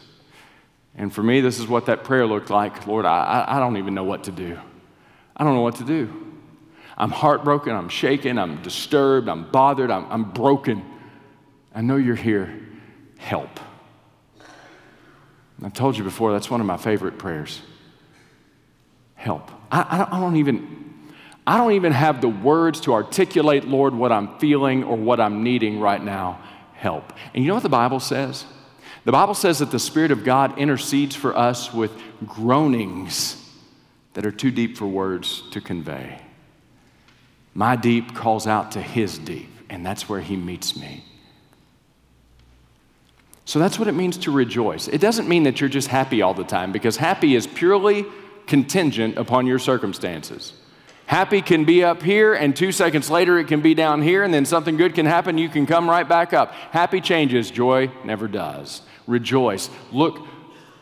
And 0.94 1.13
for 1.13 1.24
me, 1.24 1.39
this 1.39 1.58
is 1.58 1.70
what 1.70 1.86
that 1.86 2.03
prayer 2.03 2.27
looked 2.27 2.50
like 2.50 2.86
Lord, 2.86 3.06
I, 3.06 3.46
I 3.48 3.60
don't 3.60 3.77
even 3.77 3.94
know 3.94 4.03
what 4.03 4.25
to 4.25 4.32
do. 4.34 4.60
I 5.38 5.46
don't 5.46 5.56
know 5.56 5.62
what 5.62 5.77
to 5.77 5.86
do. 5.86 6.34
I'm 6.98 7.12
heartbroken, 7.12 7.74
I'm 7.74 7.88
shaken, 7.88 8.38
I'm 8.38 8.62
disturbed, 8.62 9.29
I'm 9.29 9.50
bothered, 9.50 9.89
I'm, 9.89 10.06
I'm 10.12 10.32
broken. 10.32 10.84
I 11.74 11.79
know 11.79 11.96
you're 11.96 12.15
here. 12.15 12.65
Help. 13.20 13.60
I've 15.64 15.74
told 15.74 15.98
you 15.98 16.04
before, 16.04 16.32
that's 16.32 16.50
one 16.50 16.62
of 16.62 16.66
my 16.66 16.78
favorite 16.78 17.20
prayers. 17.20 17.62
Help. 19.16 19.52
I, 19.72 20.08
I, 20.10 20.20
don't, 20.20 20.38
even. 20.38 21.14
I 21.46 21.58
don't 21.58 21.74
even 21.74 21.92
have 21.92 22.22
the 22.22 22.30
words 22.30 22.80
to 22.82 22.94
articulate, 22.94 23.66
Lord, 23.66 23.94
what 23.94 24.12
I'm 24.12 24.40
feeling 24.40 24.86
or 24.86 24.96
what 24.96 25.20
I'm 25.20 25.44
needing 25.44 25.80
right 25.80 26.02
now. 26.02 26.42
Help. 26.74 27.12
And 27.34 27.44
you 27.44 27.50
know 27.50 27.56
what 27.56 27.64
the 27.64 27.70
Bible 27.70 28.00
says? 28.00 28.46
The 29.04 29.12
Bible 29.12 29.34
says 29.34 29.60
that 29.60 29.70
the 29.70 29.80
Spirit 29.80 30.12
of 30.12 30.24
God 30.24 30.58
intercedes 30.58 31.16
for 31.16 31.36
us 31.38 31.74
with 31.74 31.92
groanings 32.26 33.36
that 34.14 34.26
are 34.26 34.32
too 34.32 34.50
deep 34.50 34.78
for 34.78 34.88
words 34.88 35.44
to 35.52 35.60
convey. 35.60 36.22
My 37.54 37.76
deep 37.76 38.16
calls 38.16 38.48
out 38.48 38.72
to 38.72 38.82
His 38.82 39.18
deep, 39.18 39.50
and 39.70 39.86
that's 39.86 40.08
where 40.08 40.22
He 40.22 40.38
meets 40.38 40.78
me. 40.78 41.04
So 43.50 43.58
that's 43.58 43.79
what 43.79 43.88
it 43.88 43.94
means 43.94 44.15
to 44.20 44.32
rejoice. 44.32 44.88
It 44.88 45.01
doesn't 45.01 45.27
mean 45.27 45.41
that 45.41 45.60
you're 45.60 45.72
just 45.72 45.88
happy 45.88 46.22
all 46.22 46.36
the 46.36 46.44
time, 46.44 46.72
because 46.72 46.98
happy 46.98 47.34
is 47.34 47.48
purely 47.48 48.06
contingent 48.46 49.18
upon 49.18 49.48
your 49.48 49.58
circumstances. 49.58 50.53
Happy 51.08 51.41
can 51.41 51.65
be 51.65 51.84
up 51.84 52.03
here, 52.03 52.36
and 52.36 52.56
two 52.56 52.72
seconds 52.72 53.10
later 53.10 53.39
it 53.39 53.48
can 53.48 53.60
be 53.60 53.74
down 53.74 54.03
here, 54.03 54.22
and 54.22 54.32
then 54.32 54.46
something 54.46 54.77
good 54.77 54.94
can 54.94 55.08
happen. 55.08 55.39
You 55.39 55.50
can 55.50 55.65
come 55.65 55.89
right 55.89 56.08
back 56.08 56.32
up. 56.32 56.51
Happy 56.51 57.01
changes, 57.01 57.50
joy 57.50 57.89
never 58.03 58.27
does. 58.27 58.84
Rejoice. 59.08 59.72
Look 59.91 60.27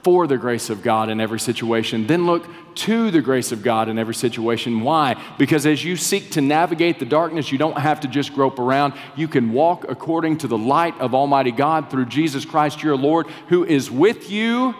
for 0.03 0.27
the 0.27 0.37
grace 0.37 0.69
of 0.69 0.81
God 0.81 1.09
in 1.09 1.19
every 1.19 1.39
situation. 1.39 2.07
Then 2.07 2.25
look 2.25 2.47
to 2.75 3.11
the 3.11 3.21
grace 3.21 3.51
of 3.51 3.63
God 3.63 3.89
in 3.89 3.97
every 3.97 4.15
situation. 4.15 4.81
Why? 4.81 5.21
Because 5.37 5.65
as 5.65 5.83
you 5.83 5.95
seek 5.95 6.31
to 6.31 6.41
navigate 6.41 6.99
the 6.99 7.05
darkness, 7.05 7.51
you 7.51 7.57
don't 7.57 7.77
have 7.77 7.99
to 8.01 8.07
just 8.07 8.33
grope 8.33 8.59
around. 8.59 8.93
You 9.15 9.27
can 9.27 9.51
walk 9.51 9.85
according 9.89 10.37
to 10.39 10.47
the 10.47 10.57
light 10.57 10.97
of 10.99 11.13
Almighty 11.13 11.51
God 11.51 11.89
through 11.89 12.05
Jesus 12.05 12.45
Christ 12.45 12.83
your 12.83 12.95
Lord, 12.95 13.27
who 13.49 13.65
is 13.65 13.91
with 13.91 14.29
you 14.29 14.75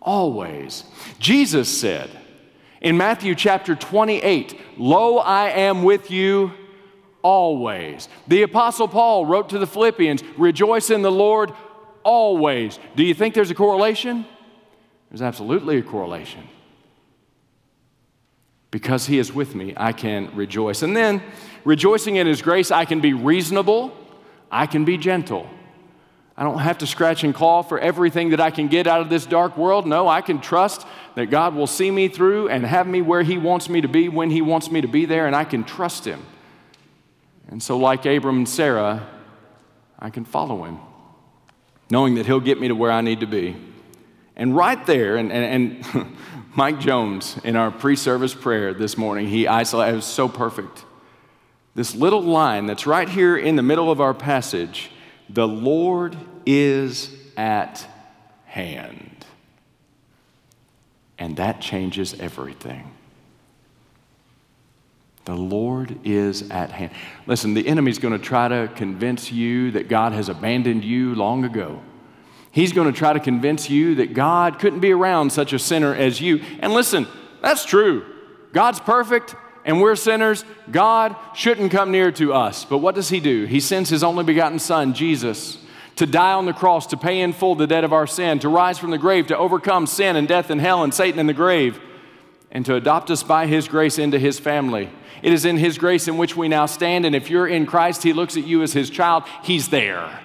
always. 0.00 0.84
Jesus 1.18 1.68
said, 1.68 2.10
in 2.80 2.96
Matthew 2.96 3.34
chapter 3.34 3.74
28, 3.74 4.58
Lo, 4.78 5.18
I 5.18 5.50
am 5.50 5.82
with 5.82 6.10
you 6.10 6.52
always. 7.22 8.08
The 8.26 8.42
Apostle 8.42 8.88
Paul 8.88 9.26
wrote 9.26 9.50
to 9.50 9.58
the 9.58 9.66
Philippians, 9.66 10.22
Rejoice 10.38 10.88
in 10.90 11.02
the 11.02 11.12
Lord 11.12 11.52
always. 12.02 12.78
Do 12.96 13.04
you 13.04 13.14
think 13.14 13.34
there's 13.34 13.50
a 13.50 13.54
correlation? 13.54 14.26
There's 15.10 15.22
absolutely 15.22 15.78
a 15.78 15.82
correlation. 15.82 16.48
Because 18.70 19.06
he 19.06 19.18
is 19.18 19.32
with 19.32 19.54
me, 19.54 19.74
I 19.76 19.92
can 19.92 20.34
rejoice. 20.36 20.82
And 20.82 20.96
then, 20.96 21.22
rejoicing 21.64 22.16
in 22.16 22.26
his 22.26 22.40
grace, 22.40 22.70
I 22.70 22.84
can 22.84 23.00
be 23.00 23.12
reasonable, 23.12 23.96
I 24.50 24.66
can 24.66 24.84
be 24.84 24.96
gentle. 24.96 25.48
I 26.36 26.44
don't 26.44 26.60
have 26.60 26.78
to 26.78 26.86
scratch 26.86 27.22
and 27.22 27.34
claw 27.34 27.62
for 27.62 27.78
everything 27.78 28.30
that 28.30 28.40
I 28.40 28.50
can 28.50 28.68
get 28.68 28.86
out 28.86 29.02
of 29.02 29.10
this 29.10 29.26
dark 29.26 29.58
world. 29.58 29.86
No, 29.86 30.08
I 30.08 30.22
can 30.22 30.40
trust 30.40 30.86
that 31.14 31.26
God 31.26 31.54
will 31.54 31.66
see 31.66 31.90
me 31.90 32.08
through 32.08 32.48
and 32.48 32.64
have 32.64 32.86
me 32.86 33.02
where 33.02 33.22
He 33.22 33.36
wants 33.36 33.68
me 33.68 33.82
to 33.82 33.88
be 33.88 34.08
when 34.08 34.30
He 34.30 34.40
wants 34.40 34.70
me 34.70 34.80
to 34.80 34.88
be 34.88 35.04
there, 35.04 35.26
and 35.26 35.36
I 35.36 35.44
can 35.44 35.64
trust 35.64 36.06
Him. 36.06 36.24
And 37.48 37.62
so, 37.62 37.76
like 37.76 38.06
Abram 38.06 38.38
and 38.38 38.48
Sarah, 38.48 39.06
I 39.98 40.08
can 40.08 40.24
follow 40.24 40.64
Him, 40.64 40.78
knowing 41.90 42.14
that 42.14 42.26
He'll 42.26 42.40
get 42.40 42.60
me 42.60 42.68
to 42.68 42.74
where 42.74 42.90
I 42.90 43.00
need 43.00 43.20
to 43.20 43.26
be. 43.26 43.56
And 44.36 44.56
right 44.56 44.84
there, 44.86 45.16
and, 45.16 45.30
and, 45.30 45.84
and 45.84 46.16
Mike 46.54 46.80
Jones 46.80 47.36
in 47.44 47.56
our 47.56 47.70
pre 47.70 47.96
service 47.96 48.34
prayer 48.34 48.72
this 48.72 48.96
morning, 48.96 49.28
he 49.28 49.46
isolated, 49.46 49.92
it 49.92 49.96
was 49.96 50.04
so 50.06 50.28
perfect. 50.28 50.84
This 51.74 51.94
little 51.94 52.22
line 52.22 52.66
that's 52.66 52.86
right 52.86 53.08
here 53.08 53.36
in 53.36 53.56
the 53.56 53.62
middle 53.62 53.90
of 53.90 54.00
our 54.00 54.14
passage 54.14 54.90
the 55.28 55.46
Lord 55.46 56.16
is 56.44 57.10
at 57.36 57.86
hand. 58.46 59.24
And 61.18 61.36
that 61.36 61.60
changes 61.60 62.18
everything. 62.18 62.90
The 65.24 65.34
Lord 65.34 65.98
is 66.04 66.50
at 66.50 66.70
hand. 66.70 66.92
Listen, 67.26 67.54
the 67.54 67.66
enemy's 67.66 67.98
going 67.98 68.18
to 68.18 68.24
try 68.24 68.48
to 68.48 68.70
convince 68.74 69.30
you 69.30 69.70
that 69.72 69.88
God 69.88 70.12
has 70.12 70.28
abandoned 70.28 70.84
you 70.84 71.14
long 71.14 71.44
ago. 71.44 71.82
He's 72.52 72.72
going 72.72 72.92
to 72.92 72.98
try 72.98 73.12
to 73.12 73.20
convince 73.20 73.70
you 73.70 73.96
that 73.96 74.14
God 74.14 74.58
couldn't 74.58 74.80
be 74.80 74.92
around 74.92 75.30
such 75.30 75.52
a 75.52 75.58
sinner 75.58 75.94
as 75.94 76.20
you. 76.20 76.42
And 76.60 76.72
listen, 76.72 77.06
that's 77.42 77.64
true. 77.64 78.04
God's 78.52 78.80
perfect 78.80 79.36
and 79.64 79.80
we're 79.80 79.96
sinners. 79.96 80.44
God 80.70 81.14
shouldn't 81.34 81.70
come 81.70 81.90
near 81.90 82.10
to 82.12 82.32
us. 82.32 82.64
But 82.64 82.78
what 82.78 82.94
does 82.94 83.08
He 83.08 83.20
do? 83.20 83.44
He 83.44 83.60
sends 83.60 83.90
His 83.90 84.02
only 84.02 84.24
begotten 84.24 84.58
Son, 84.58 84.94
Jesus, 84.94 85.58
to 85.96 86.06
die 86.06 86.32
on 86.32 86.46
the 86.46 86.52
cross, 86.52 86.86
to 86.88 86.96
pay 86.96 87.20
in 87.20 87.32
full 87.32 87.54
the 87.54 87.66
debt 87.66 87.84
of 87.84 87.92
our 87.92 88.06
sin, 88.06 88.38
to 88.40 88.48
rise 88.48 88.78
from 88.78 88.90
the 88.90 88.98
grave, 88.98 89.26
to 89.28 89.36
overcome 89.36 89.86
sin 89.86 90.16
and 90.16 90.26
death 90.26 90.50
and 90.50 90.60
hell 90.60 90.82
and 90.82 90.94
Satan 90.94 91.20
in 91.20 91.26
the 91.26 91.34
grave, 91.34 91.78
and 92.50 92.64
to 92.66 92.74
adopt 92.74 93.10
us 93.10 93.22
by 93.22 93.46
His 93.46 93.68
grace 93.68 93.98
into 93.98 94.18
His 94.18 94.38
family. 94.38 94.90
It 95.22 95.32
is 95.32 95.44
in 95.44 95.56
His 95.56 95.78
grace 95.78 96.08
in 96.08 96.16
which 96.16 96.36
we 96.36 96.48
now 96.48 96.66
stand. 96.66 97.06
And 97.06 97.14
if 97.14 97.30
you're 97.30 97.46
in 97.46 97.66
Christ, 97.66 98.02
He 98.02 98.12
looks 98.12 98.36
at 98.36 98.44
you 98.44 98.62
as 98.62 98.72
His 98.72 98.90
child. 98.90 99.24
He's 99.42 99.68
there. 99.68 100.20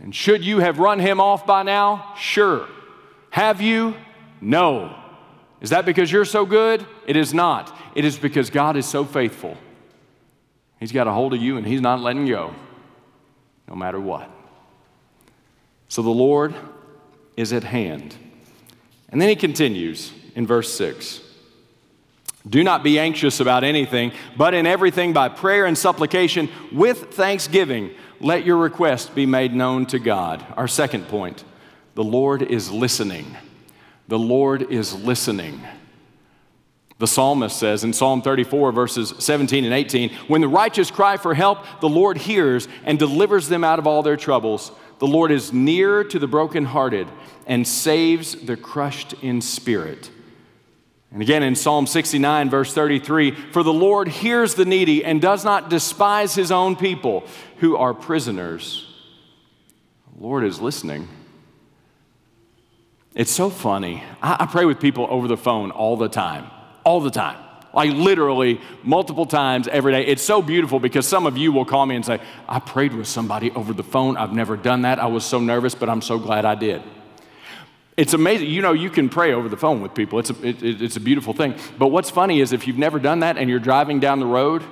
And 0.00 0.14
should 0.14 0.44
you 0.44 0.58
have 0.58 0.78
run 0.78 0.98
Him 0.98 1.20
off 1.20 1.46
by 1.46 1.62
now? 1.62 2.14
Sure. 2.16 2.68
Have 3.30 3.60
you? 3.60 3.94
No. 4.40 4.96
Is 5.60 5.70
that 5.70 5.86
because 5.86 6.10
you're 6.10 6.24
so 6.24 6.44
good? 6.44 6.86
It 7.06 7.16
is 7.16 7.32
not. 7.32 7.76
It 7.94 8.04
is 8.04 8.18
because 8.18 8.50
God 8.50 8.76
is 8.76 8.86
so 8.86 9.04
faithful. 9.04 9.56
He's 10.78 10.92
got 10.92 11.06
a 11.06 11.12
hold 11.12 11.34
of 11.34 11.40
you 11.40 11.56
and 11.56 11.66
He's 11.66 11.80
not 11.80 12.00
letting 12.00 12.26
go, 12.26 12.54
no 13.68 13.74
matter 13.74 14.00
what. 14.00 14.30
So 15.88 16.02
the 16.02 16.10
Lord 16.10 16.54
is 17.36 17.52
at 17.52 17.64
hand. 17.64 18.16
And 19.08 19.20
then 19.20 19.28
He 19.28 19.36
continues 19.36 20.12
in 20.34 20.46
verse 20.46 20.72
6. 20.74 21.20
Do 22.48 22.62
not 22.62 22.82
be 22.82 22.98
anxious 22.98 23.40
about 23.40 23.64
anything, 23.64 24.12
but 24.36 24.52
in 24.52 24.66
everything 24.66 25.12
by 25.12 25.30
prayer 25.30 25.64
and 25.64 25.76
supplication 25.76 26.50
with 26.70 27.14
thanksgiving, 27.14 27.90
let 28.20 28.44
your 28.44 28.58
request 28.58 29.14
be 29.14 29.24
made 29.24 29.54
known 29.54 29.86
to 29.86 29.98
God. 29.98 30.44
Our 30.56 30.68
second 30.68 31.08
point 31.08 31.44
the 31.94 32.04
Lord 32.04 32.42
is 32.42 32.70
listening. 32.70 33.36
The 34.08 34.18
Lord 34.18 34.70
is 34.70 34.94
listening. 34.94 35.62
The 36.98 37.06
psalmist 37.06 37.58
says 37.58 37.82
in 37.82 37.92
Psalm 37.92 38.22
34, 38.22 38.72
verses 38.72 39.14
17 39.18 39.64
and 39.64 39.74
18 39.74 40.10
When 40.28 40.40
the 40.40 40.48
righteous 40.48 40.90
cry 40.90 41.16
for 41.16 41.34
help, 41.34 41.64
the 41.80 41.88
Lord 41.88 42.18
hears 42.18 42.68
and 42.84 42.98
delivers 42.98 43.48
them 43.48 43.64
out 43.64 43.78
of 43.78 43.86
all 43.86 44.02
their 44.02 44.16
troubles. 44.16 44.70
The 44.98 45.06
Lord 45.06 45.32
is 45.32 45.52
near 45.52 46.04
to 46.04 46.18
the 46.18 46.28
brokenhearted 46.28 47.08
and 47.46 47.66
saves 47.66 48.34
the 48.34 48.56
crushed 48.56 49.14
in 49.22 49.40
spirit. 49.40 50.10
And 51.14 51.22
again 51.22 51.44
in 51.44 51.54
Psalm 51.54 51.86
69, 51.86 52.50
verse 52.50 52.74
33 52.74 53.30
For 53.52 53.62
the 53.62 53.72
Lord 53.72 54.08
hears 54.08 54.56
the 54.56 54.64
needy 54.64 55.04
and 55.04 55.22
does 55.22 55.44
not 55.44 55.70
despise 55.70 56.34
his 56.34 56.50
own 56.50 56.74
people 56.74 57.22
who 57.58 57.76
are 57.76 57.94
prisoners. 57.94 58.92
The 60.12 60.24
Lord 60.24 60.42
is 60.42 60.60
listening. 60.60 61.08
It's 63.14 63.30
so 63.30 63.48
funny. 63.48 64.02
I, 64.20 64.38
I, 64.40 64.46
pray 64.46 64.64
with 64.64 64.80
people 64.80 65.06
over 65.08 65.28
the 65.28 65.36
phone 65.36 65.70
all 65.70 65.96
the 65.96 66.08
time, 66.08 66.50
all 66.84 67.00
the 67.00 67.12
time. 67.12 67.38
Like 67.72 67.92
literally 67.92 68.60
multiple 68.82 69.26
times 69.26 69.68
every 69.68 69.92
day. 69.92 70.04
It's 70.04 70.22
so 70.22 70.42
beautiful 70.42 70.80
because 70.80 71.06
some 71.06 71.26
of 71.26 71.38
you 71.38 71.52
will 71.52 71.64
call 71.64 71.86
me 71.86 71.94
and 71.94 72.04
say, 72.04 72.20
I 72.48 72.58
prayed 72.58 72.92
with 72.92 73.06
somebody 73.06 73.52
over 73.52 73.72
the 73.72 73.84
phone. 73.84 74.16
I've 74.16 74.32
never 74.32 74.56
done 74.56 74.82
that. 74.82 74.98
I 74.98 75.06
was 75.06 75.24
so 75.24 75.38
nervous, 75.38 75.76
but 75.76 75.88
I'm 75.88 76.02
so 76.02 76.18
glad 76.18 76.44
I 76.44 76.56
did. 76.56 76.82
It's 77.96 78.12
amazing. 78.12 78.48
You 78.48 78.60
know, 78.60 78.72
you 78.72 78.90
can 78.90 79.08
pray 79.08 79.32
over 79.32 79.48
the 79.48 79.56
phone 79.56 79.80
with 79.80 79.94
people. 79.94 80.18
It's 80.18 80.30
a, 80.30 80.46
it, 80.46 80.62
it's 80.62 80.96
a 80.96 81.00
beautiful 81.00 81.32
thing. 81.32 81.54
But 81.78 81.88
what's 81.88 82.10
funny 82.10 82.40
is 82.40 82.52
if 82.52 82.66
you've 82.66 82.78
never 82.78 82.98
done 82.98 83.20
that 83.20 83.36
and 83.36 83.48
you're 83.48 83.60
driving 83.60 84.00
down 84.00 84.18
the 84.18 84.26
road, 84.26 84.64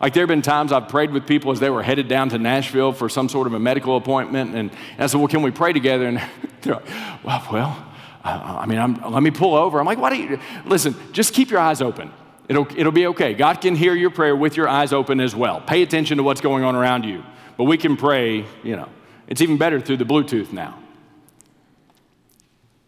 like 0.00 0.14
there 0.14 0.22
have 0.22 0.28
been 0.28 0.40
times 0.40 0.72
I've 0.72 0.88
prayed 0.88 1.10
with 1.10 1.26
people 1.26 1.52
as 1.52 1.60
they 1.60 1.68
were 1.68 1.82
headed 1.82 2.08
down 2.08 2.30
to 2.30 2.38
Nashville 2.38 2.92
for 2.92 3.10
some 3.10 3.28
sort 3.28 3.46
of 3.46 3.52
a 3.52 3.58
medical 3.58 3.98
appointment, 3.98 4.54
and, 4.54 4.70
and 4.70 5.02
I 5.02 5.06
said, 5.08 5.18
"Well, 5.18 5.28
can 5.28 5.42
we 5.42 5.50
pray 5.50 5.74
together?" 5.74 6.06
And 6.06 6.22
they're 6.62 6.74
like, 6.74 7.22
"Well, 7.22 7.46
well, 7.52 7.86
I 8.24 8.64
mean, 8.64 8.78
I'm, 8.78 8.94
let 9.12 9.22
me 9.22 9.30
pull 9.30 9.54
over." 9.54 9.78
I'm 9.78 9.84
like, 9.84 9.98
"Why 9.98 10.08
do 10.08 10.16
you 10.16 10.40
listen? 10.64 10.94
Just 11.12 11.34
keep 11.34 11.50
your 11.50 11.60
eyes 11.60 11.82
open. 11.82 12.10
It'll 12.48 12.66
it'll 12.78 12.92
be 12.92 13.08
okay. 13.08 13.34
God 13.34 13.60
can 13.60 13.76
hear 13.76 13.94
your 13.94 14.10
prayer 14.10 14.34
with 14.34 14.56
your 14.56 14.68
eyes 14.68 14.94
open 14.94 15.20
as 15.20 15.36
well. 15.36 15.60
Pay 15.60 15.82
attention 15.82 16.16
to 16.16 16.22
what's 16.22 16.40
going 16.40 16.64
on 16.64 16.74
around 16.74 17.04
you. 17.04 17.22
But 17.58 17.64
we 17.64 17.76
can 17.76 17.98
pray. 17.98 18.46
You 18.62 18.76
know, 18.76 18.88
it's 19.28 19.42
even 19.42 19.58
better 19.58 19.80
through 19.82 19.98
the 19.98 20.06
Bluetooth 20.06 20.50
now." 20.50 20.79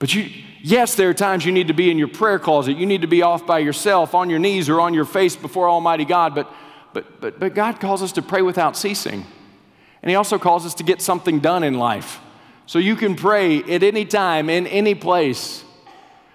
But 0.03 0.13
you, 0.13 0.29
yes, 0.61 0.97
there 0.97 1.09
are 1.11 1.15
times 1.15 1.47
you 1.47 1.53
need 1.53 1.69
to 1.69 1.75
be 1.75 1.89
in 1.89 1.97
your 1.97 2.09
prayer 2.09 2.41
closet. 2.41 2.77
You 2.77 2.87
need 2.87 3.03
to 3.03 3.07
be 3.07 3.23
off 3.23 3.47
by 3.47 3.61
yourself, 3.61 4.17
on 4.17 4.29
your 4.31 4.41
knees 4.41 4.69
or 4.69 4.81
on 4.81 4.95
your 4.95 5.05
face 5.05 5.37
before 5.37 5.69
Almighty 5.71 6.05
God. 6.05 6.35
But, 6.35 6.53
but, 6.93 7.21
but, 7.21 7.39
but 7.39 7.55
God 7.55 7.79
calls 7.79 8.03
us 8.03 8.11
to 8.15 8.21
pray 8.21 8.43
without 8.43 8.77
ceasing. 8.77 9.25
And 10.03 10.11
He 10.11 10.17
also 10.17 10.41
calls 10.41 10.67
us 10.67 10.75
to 10.75 10.83
get 10.83 11.01
something 11.01 11.39
done 11.39 11.63
in 11.63 11.75
life. 11.75 12.19
So 12.67 12.81
you 12.81 12.97
can 12.97 13.15
pray 13.15 13.63
at 13.63 13.85
any 13.85 14.05
time, 14.05 14.51
in 14.51 14.67
any 14.67 14.97
place, 14.97 15.63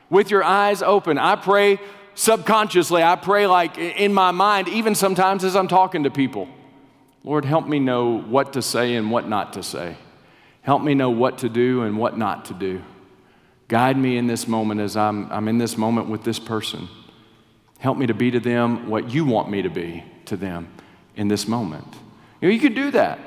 with 0.09 0.31
your 0.31 0.45
eyes 0.45 0.81
open. 0.81 1.17
I 1.17 1.35
pray 1.35 1.77
subconsciously. 2.15 3.03
I 3.03 3.17
pray 3.17 3.47
like 3.47 3.77
in 3.77 4.13
my 4.13 4.31
mind, 4.31 4.69
even 4.69 4.95
sometimes 4.95 5.43
as 5.43 5.57
I'm 5.57 5.67
talking 5.67 6.03
to 6.03 6.09
people. 6.09 6.47
Lord, 7.25 7.43
help 7.43 7.67
me 7.67 7.79
know 7.79 8.17
what 8.17 8.53
to 8.53 8.61
say 8.61 8.95
and 8.95 9.11
what 9.11 9.27
not 9.27 9.51
to 9.53 9.61
say. 9.61 9.97
Help 10.61 10.83
me 10.83 10.93
know 10.93 11.09
what 11.09 11.39
to 11.39 11.49
do 11.49 11.81
and 11.81 11.97
what 11.97 12.17
not 12.17 12.45
to 12.45 12.53
do. 12.53 12.81
Guide 13.67 13.97
me 13.97 14.17
in 14.17 14.27
this 14.27 14.47
moment 14.47 14.79
as 14.79 14.95
I'm, 14.95 15.31
I'm 15.31 15.47
in 15.47 15.57
this 15.57 15.77
moment 15.77 16.09
with 16.09 16.23
this 16.23 16.39
person. 16.39 16.87
Help 17.79 17.97
me 17.97 18.07
to 18.07 18.13
be 18.13 18.31
to 18.31 18.39
them 18.39 18.89
what 18.89 19.11
you 19.11 19.25
want 19.25 19.49
me 19.49 19.61
to 19.61 19.69
be 19.69 20.03
to 20.25 20.37
them 20.37 20.67
in 21.15 21.27
this 21.27 21.47
moment. 21.47 21.87
You 22.41 22.47
know, 22.47 22.53
you 22.53 22.59
can 22.59 22.73
do 22.73 22.91
that. 22.91 23.19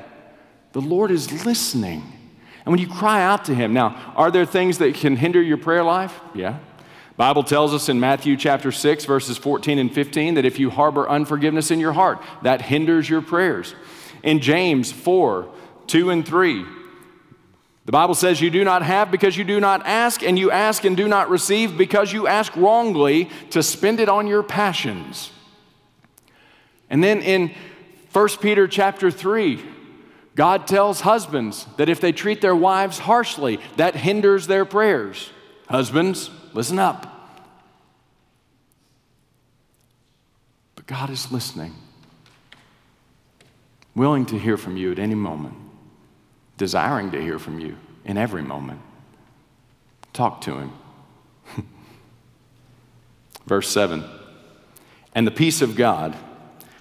The 0.72 0.80
Lord 0.80 1.10
is 1.10 1.44
listening. 1.44 2.02
And 2.64 2.72
when 2.72 2.78
you 2.78 2.88
cry 2.88 3.22
out 3.22 3.44
to 3.46 3.54
Him, 3.54 3.72
now, 3.72 4.12
are 4.16 4.30
there 4.30 4.46
things 4.46 4.78
that 4.78 4.94
can 4.94 5.16
hinder 5.16 5.42
your 5.42 5.56
prayer 5.56 5.82
life? 5.82 6.18
Yeah. 6.34 6.58
Bible 7.16 7.42
tells 7.42 7.74
us 7.74 7.88
in 7.90 8.00
Matthew 8.00 8.36
chapter 8.36 8.72
6 8.72 9.04
verses 9.04 9.36
14 9.36 9.78
and 9.78 9.92
15 9.92 10.34
that 10.34 10.46
if 10.46 10.58
you 10.58 10.70
harbor 10.70 11.08
unforgiveness 11.08 11.70
in 11.70 11.78
your 11.78 11.92
heart, 11.92 12.22
that 12.42 12.62
hinders 12.62 13.10
your 13.10 13.20
prayers. 13.20 13.74
In 14.22 14.40
James 14.40 14.90
4, 14.90 15.52
2 15.86 16.10
and 16.10 16.26
3, 16.26 16.64
the 17.86 17.92
Bible 17.92 18.14
says 18.14 18.40
you 18.40 18.50
do 18.50 18.62
not 18.62 18.82
have 18.82 19.10
because 19.10 19.36
you 19.36 19.44
do 19.44 19.58
not 19.58 19.86
ask, 19.86 20.22
and 20.22 20.38
you 20.38 20.50
ask 20.50 20.84
and 20.84 20.96
do 20.96 21.08
not 21.08 21.30
receive 21.30 21.78
because 21.78 22.12
you 22.12 22.26
ask 22.26 22.54
wrongly 22.54 23.30
to 23.50 23.62
spend 23.62 24.00
it 24.00 24.08
on 24.08 24.26
your 24.26 24.42
passions. 24.42 25.30
And 26.90 27.02
then 27.02 27.22
in 27.22 27.54
1 28.12 28.28
Peter 28.40 28.68
chapter 28.68 29.10
3, 29.10 29.64
God 30.34 30.66
tells 30.66 31.00
husbands 31.00 31.66
that 31.76 31.88
if 31.88 32.00
they 32.00 32.12
treat 32.12 32.40
their 32.40 32.54
wives 32.54 32.98
harshly, 32.98 33.60
that 33.76 33.96
hinders 33.96 34.46
their 34.46 34.64
prayers. 34.64 35.30
Husbands, 35.68 36.30
listen 36.52 36.78
up. 36.78 37.06
But 40.76 40.86
God 40.86 41.10
is 41.10 41.32
listening, 41.32 41.74
willing 43.94 44.26
to 44.26 44.38
hear 44.38 44.56
from 44.56 44.76
you 44.76 44.92
at 44.92 44.98
any 44.98 45.14
moment 45.14 45.54
desiring 46.60 47.10
to 47.10 47.22
hear 47.22 47.38
from 47.38 47.58
you 47.58 47.74
in 48.04 48.18
every 48.18 48.42
moment. 48.42 48.82
Talk 50.12 50.42
to 50.42 50.58
him. 50.58 50.72
Verse 53.46 53.70
7 53.70 54.04
And 55.14 55.26
the 55.26 55.30
peace 55.30 55.62
of 55.62 55.74
God, 55.74 56.14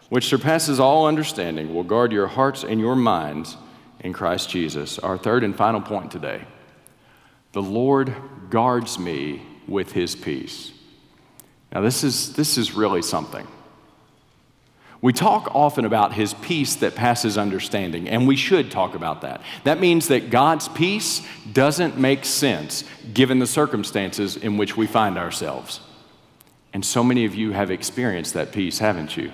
which 0.10 0.28
surpasses 0.28 0.82
all 0.82 1.08
understanding, 1.08 1.74
will 1.74 1.86
guard 1.86 2.12
your 2.12 2.28
hearts 2.28 2.66
and 2.66 2.82
your 2.82 2.98
minds 2.98 3.56
in 4.02 4.12
Christ 4.12 4.50
Jesus. 4.50 5.00
Our 5.00 5.18
third 5.18 5.46
and 5.46 5.56
final 5.56 5.80
point 5.80 6.12
today 6.12 6.44
the 7.54 7.62
Lord 7.62 8.14
guards 8.50 9.00
me 9.00 9.42
with 9.66 9.94
his 9.94 10.14
peace. 10.14 10.74
Now, 11.72 11.80
this 11.82 12.04
is, 12.04 12.34
this 12.34 12.58
is 12.58 12.74
really 12.74 13.02
something. 13.02 13.48
We 15.02 15.14
talk 15.14 15.56
often 15.56 15.86
about 15.86 16.14
his 16.14 16.34
peace 16.34 16.76
that 16.78 16.94
passes 16.94 17.38
understanding, 17.38 18.10
and 18.10 18.28
we 18.28 18.36
should 18.36 18.70
talk 18.70 18.96
about 18.96 19.22
that. 19.22 19.42
That 19.64 19.80
means 19.80 20.10
that 20.10 20.30
God's 20.30 20.68
peace 20.68 21.26
doesn't 21.54 21.98
make 21.98 22.26
sense 22.26 22.84
given 23.14 23.40
the 23.40 23.48
circumstances 23.48 24.36
in 24.36 24.58
which 24.58 24.76
we 24.76 24.88
find 24.88 25.18
ourselves. 25.18 25.80
And 26.74 26.86
so 26.86 27.02
many 27.04 27.24
of 27.24 27.34
you 27.34 27.54
have 27.54 27.72
experienced 27.72 28.34
that 28.34 28.52
peace, 28.52 28.80
haven't 28.80 29.16
you? 29.16 29.32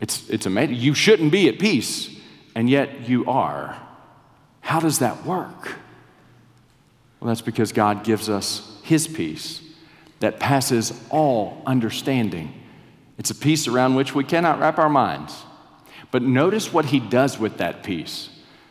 It's, 0.00 0.30
it's 0.30 0.46
amazing. 0.46 0.76
You 0.76 0.94
shouldn't 0.94 1.32
be 1.32 1.48
at 1.48 1.58
peace, 1.58 2.16
and 2.54 2.70
yet 2.70 3.08
you 3.08 3.26
are. 3.26 3.76
How 4.60 4.78
does 4.78 5.00
that 5.00 5.26
work? 5.26 5.74
Well, 7.18 7.28
that's 7.28 7.42
because 7.42 7.72
God 7.72 8.04
gives 8.04 8.28
us 8.28 8.78
his 8.84 9.08
peace 9.08 9.60
that 10.20 10.38
passes 10.38 10.92
all 11.10 11.62
understanding. 11.66 12.59
It's 13.20 13.30
a 13.30 13.34
peace 13.34 13.68
around 13.68 13.96
which 13.96 14.14
we 14.14 14.24
cannot 14.24 14.60
wrap 14.60 14.78
our 14.78 14.88
minds. 14.88 15.44
But 16.10 16.22
notice 16.22 16.72
what 16.72 16.86
he 16.86 17.00
does 17.00 17.38
with 17.38 17.58
that 17.58 17.82
peace. 17.82 18.30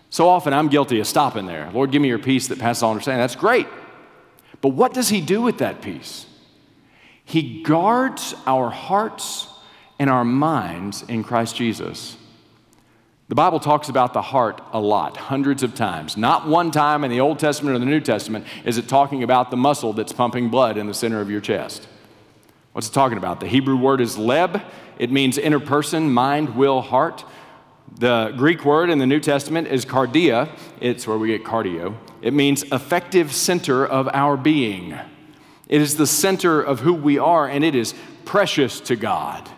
So 0.10 0.28
often 0.28 0.54
I'm 0.54 0.70
guilty 0.70 1.00
of 1.00 1.06
stopping 1.06 1.46
there. 1.46 1.70
Lord, 1.72 1.92
give 1.92 2.02
me 2.02 2.08
your 2.08 2.18
peace 2.18 2.48
that 2.48 2.58
passes 2.58 2.82
all 2.82 2.90
understanding. 2.90 3.22
That's 3.22 3.36
great. 3.36 3.68
But 4.60 4.70
what 4.70 4.92
does 4.92 5.10
he 5.10 5.22
do 5.22 5.44
with 5.44 5.60
that 5.60 5.84
peace? 5.84 6.26
He 7.24 7.62
guards 7.62 8.34
our 8.48 8.72
hearts 8.72 9.48
and 10.00 10.10
our 10.10 10.26
minds 10.26 11.04
in 11.04 11.24
Christ 11.24 11.56
Jesus. 11.56 12.18
The 13.28 13.36
Bible 13.36 13.60
talks 13.60 13.88
about 13.88 14.14
the 14.14 14.24
heart 14.24 14.62
a 14.74 14.80
lot, 14.80 15.16
hundreds 15.16 15.62
of 15.62 15.76
times. 15.76 16.18
Not 16.18 16.48
one 16.48 16.72
time 16.72 17.04
in 17.04 17.12
the 17.12 17.20
Old 17.20 17.38
Testament 17.38 17.76
or 17.76 17.80
the 17.80 17.86
New 17.86 18.02
Testament 18.02 18.48
is 18.66 18.80
it 18.80 18.88
talking 18.88 19.22
about 19.22 19.52
the 19.52 19.58
muscle 19.58 19.94
that's 19.94 20.12
pumping 20.12 20.50
blood 20.50 20.76
in 20.76 20.88
the 20.88 20.96
center 20.96 21.22
of 21.22 21.30
your 21.30 21.40
chest. 21.40 21.88
What's 22.74 22.88
it 22.88 22.94
talking 22.94 23.18
about? 23.18 23.40
The 23.40 23.48
Hebrew 23.48 23.76
word 23.76 24.00
is 24.00 24.16
leb. 24.16 24.64
It 24.98 25.12
means 25.12 25.38
inner 25.38 25.60
person, 25.60 26.12
mind, 26.12 26.56
will, 26.56 26.82
heart. 26.82 27.26
The 27.98 28.34
Greek 28.38 28.64
word 28.64 28.90
in 28.90 29.00
the 29.00 29.08
New 29.08 29.20
Testament 29.20 29.68
is 29.68 29.86
cardia. 29.86 30.50
It's 30.80 31.08
where 31.08 31.18
we 31.18 31.30
get 31.30 31.44
cardio. 31.44 31.96
It 32.22 32.34
means 32.34 32.64
affective 32.72 33.34
center 33.34 33.86
of 33.86 34.08
our 34.14 34.38
being. 34.38 34.92
It 35.68 35.82
is 35.82 35.98
the 35.98 36.06
center 36.08 36.62
of 36.62 36.82
who 36.82 36.94
we 36.94 37.18
are, 37.18 37.48
and 37.48 37.64
it 37.64 37.76
is 37.76 37.96
precious 38.26 38.80
to 38.82 38.96
God. 38.96 39.50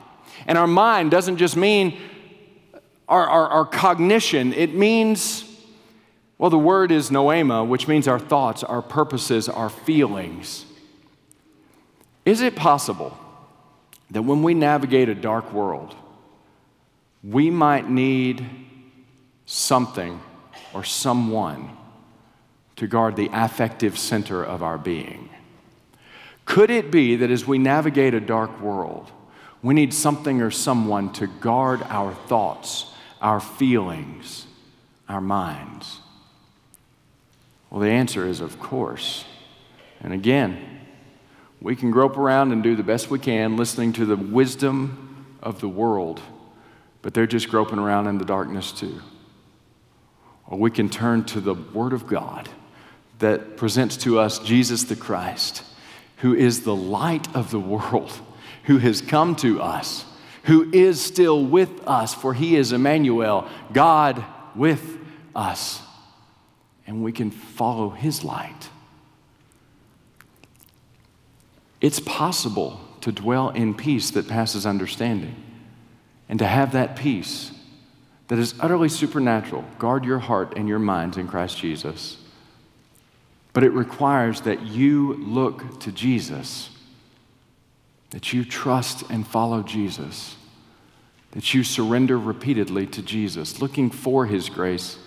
And 0.47 0.57
our 0.57 0.67
mind 0.67 1.11
doesn't 1.11 1.37
just 1.37 1.57
mean 1.57 1.99
our, 3.11 3.27
our, 3.27 3.47
our 3.49 3.65
cognition, 3.65 4.53
it 4.53 4.73
means, 4.73 5.43
well, 6.37 6.49
the 6.49 6.57
word 6.57 6.93
is 6.93 7.09
noema, 7.09 7.67
which 7.67 7.85
means 7.87 8.07
our 8.07 8.19
thoughts, 8.19 8.63
our 8.63 8.81
purposes, 8.81 9.49
our 9.49 9.69
feelings. 9.69 10.65
Is 12.25 12.41
it 12.41 12.55
possible 12.55 13.17
that 14.11 14.21
when 14.21 14.43
we 14.43 14.53
navigate 14.53 15.09
a 15.09 15.15
dark 15.15 15.51
world, 15.53 15.95
we 17.23 17.49
might 17.49 17.89
need 17.89 18.45
something 19.45 20.19
or 20.73 20.83
someone 20.83 21.77
to 22.75 22.87
guard 22.87 23.15
the 23.15 23.29
affective 23.33 23.97
center 23.97 24.43
of 24.43 24.61
our 24.63 24.77
being? 24.77 25.29
Could 26.45 26.69
it 26.69 26.91
be 26.91 27.15
that 27.17 27.31
as 27.31 27.47
we 27.47 27.57
navigate 27.57 28.13
a 28.13 28.19
dark 28.19 28.59
world, 28.59 29.11
we 29.63 29.73
need 29.73 29.93
something 29.93 30.41
or 30.41 30.51
someone 30.51 31.13
to 31.13 31.27
guard 31.27 31.81
our 31.83 32.13
thoughts, 32.13 32.91
our 33.21 33.39
feelings, 33.39 34.47
our 35.07 35.21
minds? 35.21 35.99
Well, 37.69 37.81
the 37.81 37.89
answer 37.89 38.27
is, 38.27 38.41
of 38.41 38.59
course. 38.59 39.25
And 40.01 40.13
again, 40.13 40.70
we 41.61 41.75
can 41.75 41.91
grope 41.91 42.17
around 42.17 42.51
and 42.51 42.63
do 42.63 42.75
the 42.75 42.83
best 42.83 43.11
we 43.11 43.19
can, 43.19 43.55
listening 43.55 43.93
to 43.93 44.05
the 44.05 44.17
wisdom 44.17 45.35
of 45.43 45.61
the 45.61 45.69
world, 45.69 46.19
but 47.03 47.13
they're 47.13 47.27
just 47.27 47.49
groping 47.49 47.77
around 47.77 48.07
in 48.07 48.17
the 48.17 48.25
darkness 48.25 48.71
too. 48.71 48.99
Or 50.47 50.57
we 50.57 50.71
can 50.71 50.89
turn 50.89 51.23
to 51.25 51.39
the 51.39 51.53
Word 51.53 51.93
of 51.93 52.07
God 52.07 52.49
that 53.19 53.57
presents 53.57 53.95
to 53.97 54.19
us 54.19 54.39
Jesus 54.39 54.83
the 54.83 54.95
Christ, 54.95 55.63
who 56.17 56.33
is 56.33 56.63
the 56.63 56.75
light 56.75 57.33
of 57.35 57.51
the 57.51 57.59
world, 57.59 58.11
who 58.63 58.79
has 58.79 58.99
come 58.99 59.35
to 59.37 59.61
us, 59.61 60.03
who 60.43 60.71
is 60.71 60.99
still 60.99 61.45
with 61.45 61.87
us, 61.87 62.15
for 62.15 62.33
he 62.33 62.55
is 62.55 62.73
Emmanuel, 62.73 63.47
God 63.71 64.25
with 64.55 64.97
us. 65.35 65.79
And 66.87 67.03
we 67.03 67.11
can 67.11 67.29
follow 67.29 67.91
his 67.91 68.23
light. 68.23 68.70
It's 71.81 71.99
possible 71.99 72.79
to 73.01 73.11
dwell 73.11 73.49
in 73.49 73.73
peace 73.73 74.11
that 74.11 74.27
passes 74.27 74.65
understanding 74.65 75.35
and 76.29 76.39
to 76.39 76.45
have 76.45 76.71
that 76.73 76.95
peace 76.95 77.51
that 78.27 78.39
is 78.39 78.55
utterly 78.59 78.87
supernatural. 78.87 79.65
Guard 79.79 80.05
your 80.05 80.19
heart 80.19 80.53
and 80.55 80.69
your 80.69 80.79
minds 80.79 81.17
in 81.17 81.27
Christ 81.27 81.57
Jesus. 81.57 82.17
But 83.51 83.63
it 83.63 83.71
requires 83.71 84.41
that 84.41 84.61
you 84.61 85.15
look 85.15 85.81
to 85.81 85.91
Jesus, 85.91 86.69
that 88.11 88.31
you 88.31 88.45
trust 88.45 89.03
and 89.09 89.27
follow 89.27 89.63
Jesus, 89.63 90.37
that 91.31 91.53
you 91.53 91.63
surrender 91.63 92.17
repeatedly 92.17 92.87
to 92.87 93.01
Jesus, 93.01 93.59
looking 93.59 93.89
for 93.89 94.27
His 94.27 94.49
grace 94.49 94.97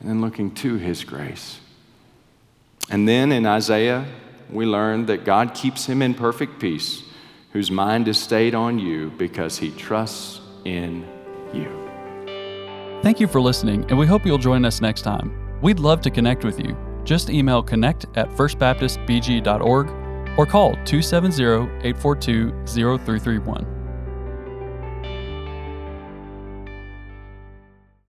and 0.00 0.08
then 0.08 0.20
looking 0.20 0.50
to 0.56 0.74
His 0.74 1.04
grace. 1.04 1.60
And 2.90 3.08
then 3.08 3.32
in 3.32 3.46
Isaiah, 3.46 4.06
we 4.50 4.66
learn 4.66 5.06
that 5.06 5.24
God 5.24 5.54
keeps 5.54 5.86
him 5.86 6.02
in 6.02 6.14
perfect 6.14 6.60
peace, 6.60 7.02
whose 7.52 7.70
mind 7.70 8.08
is 8.08 8.18
stayed 8.18 8.54
on 8.54 8.78
you 8.78 9.10
because 9.16 9.58
he 9.58 9.70
trusts 9.72 10.40
in 10.64 11.06
you. 11.52 11.70
Thank 13.02 13.20
you 13.20 13.26
for 13.26 13.40
listening, 13.40 13.84
and 13.88 13.98
we 13.98 14.06
hope 14.06 14.26
you'll 14.26 14.38
join 14.38 14.64
us 14.64 14.80
next 14.80 15.02
time. 15.02 15.60
We'd 15.62 15.78
love 15.78 16.00
to 16.02 16.10
connect 16.10 16.44
with 16.44 16.58
you. 16.58 16.76
Just 17.04 17.30
email 17.30 17.62
connect 17.62 18.06
at 18.16 18.28
firstbaptistbg.org 18.30 19.90
or 20.38 20.46
call 20.46 20.72
270 20.84 21.44
842 21.86 22.50
0331. 22.66 23.75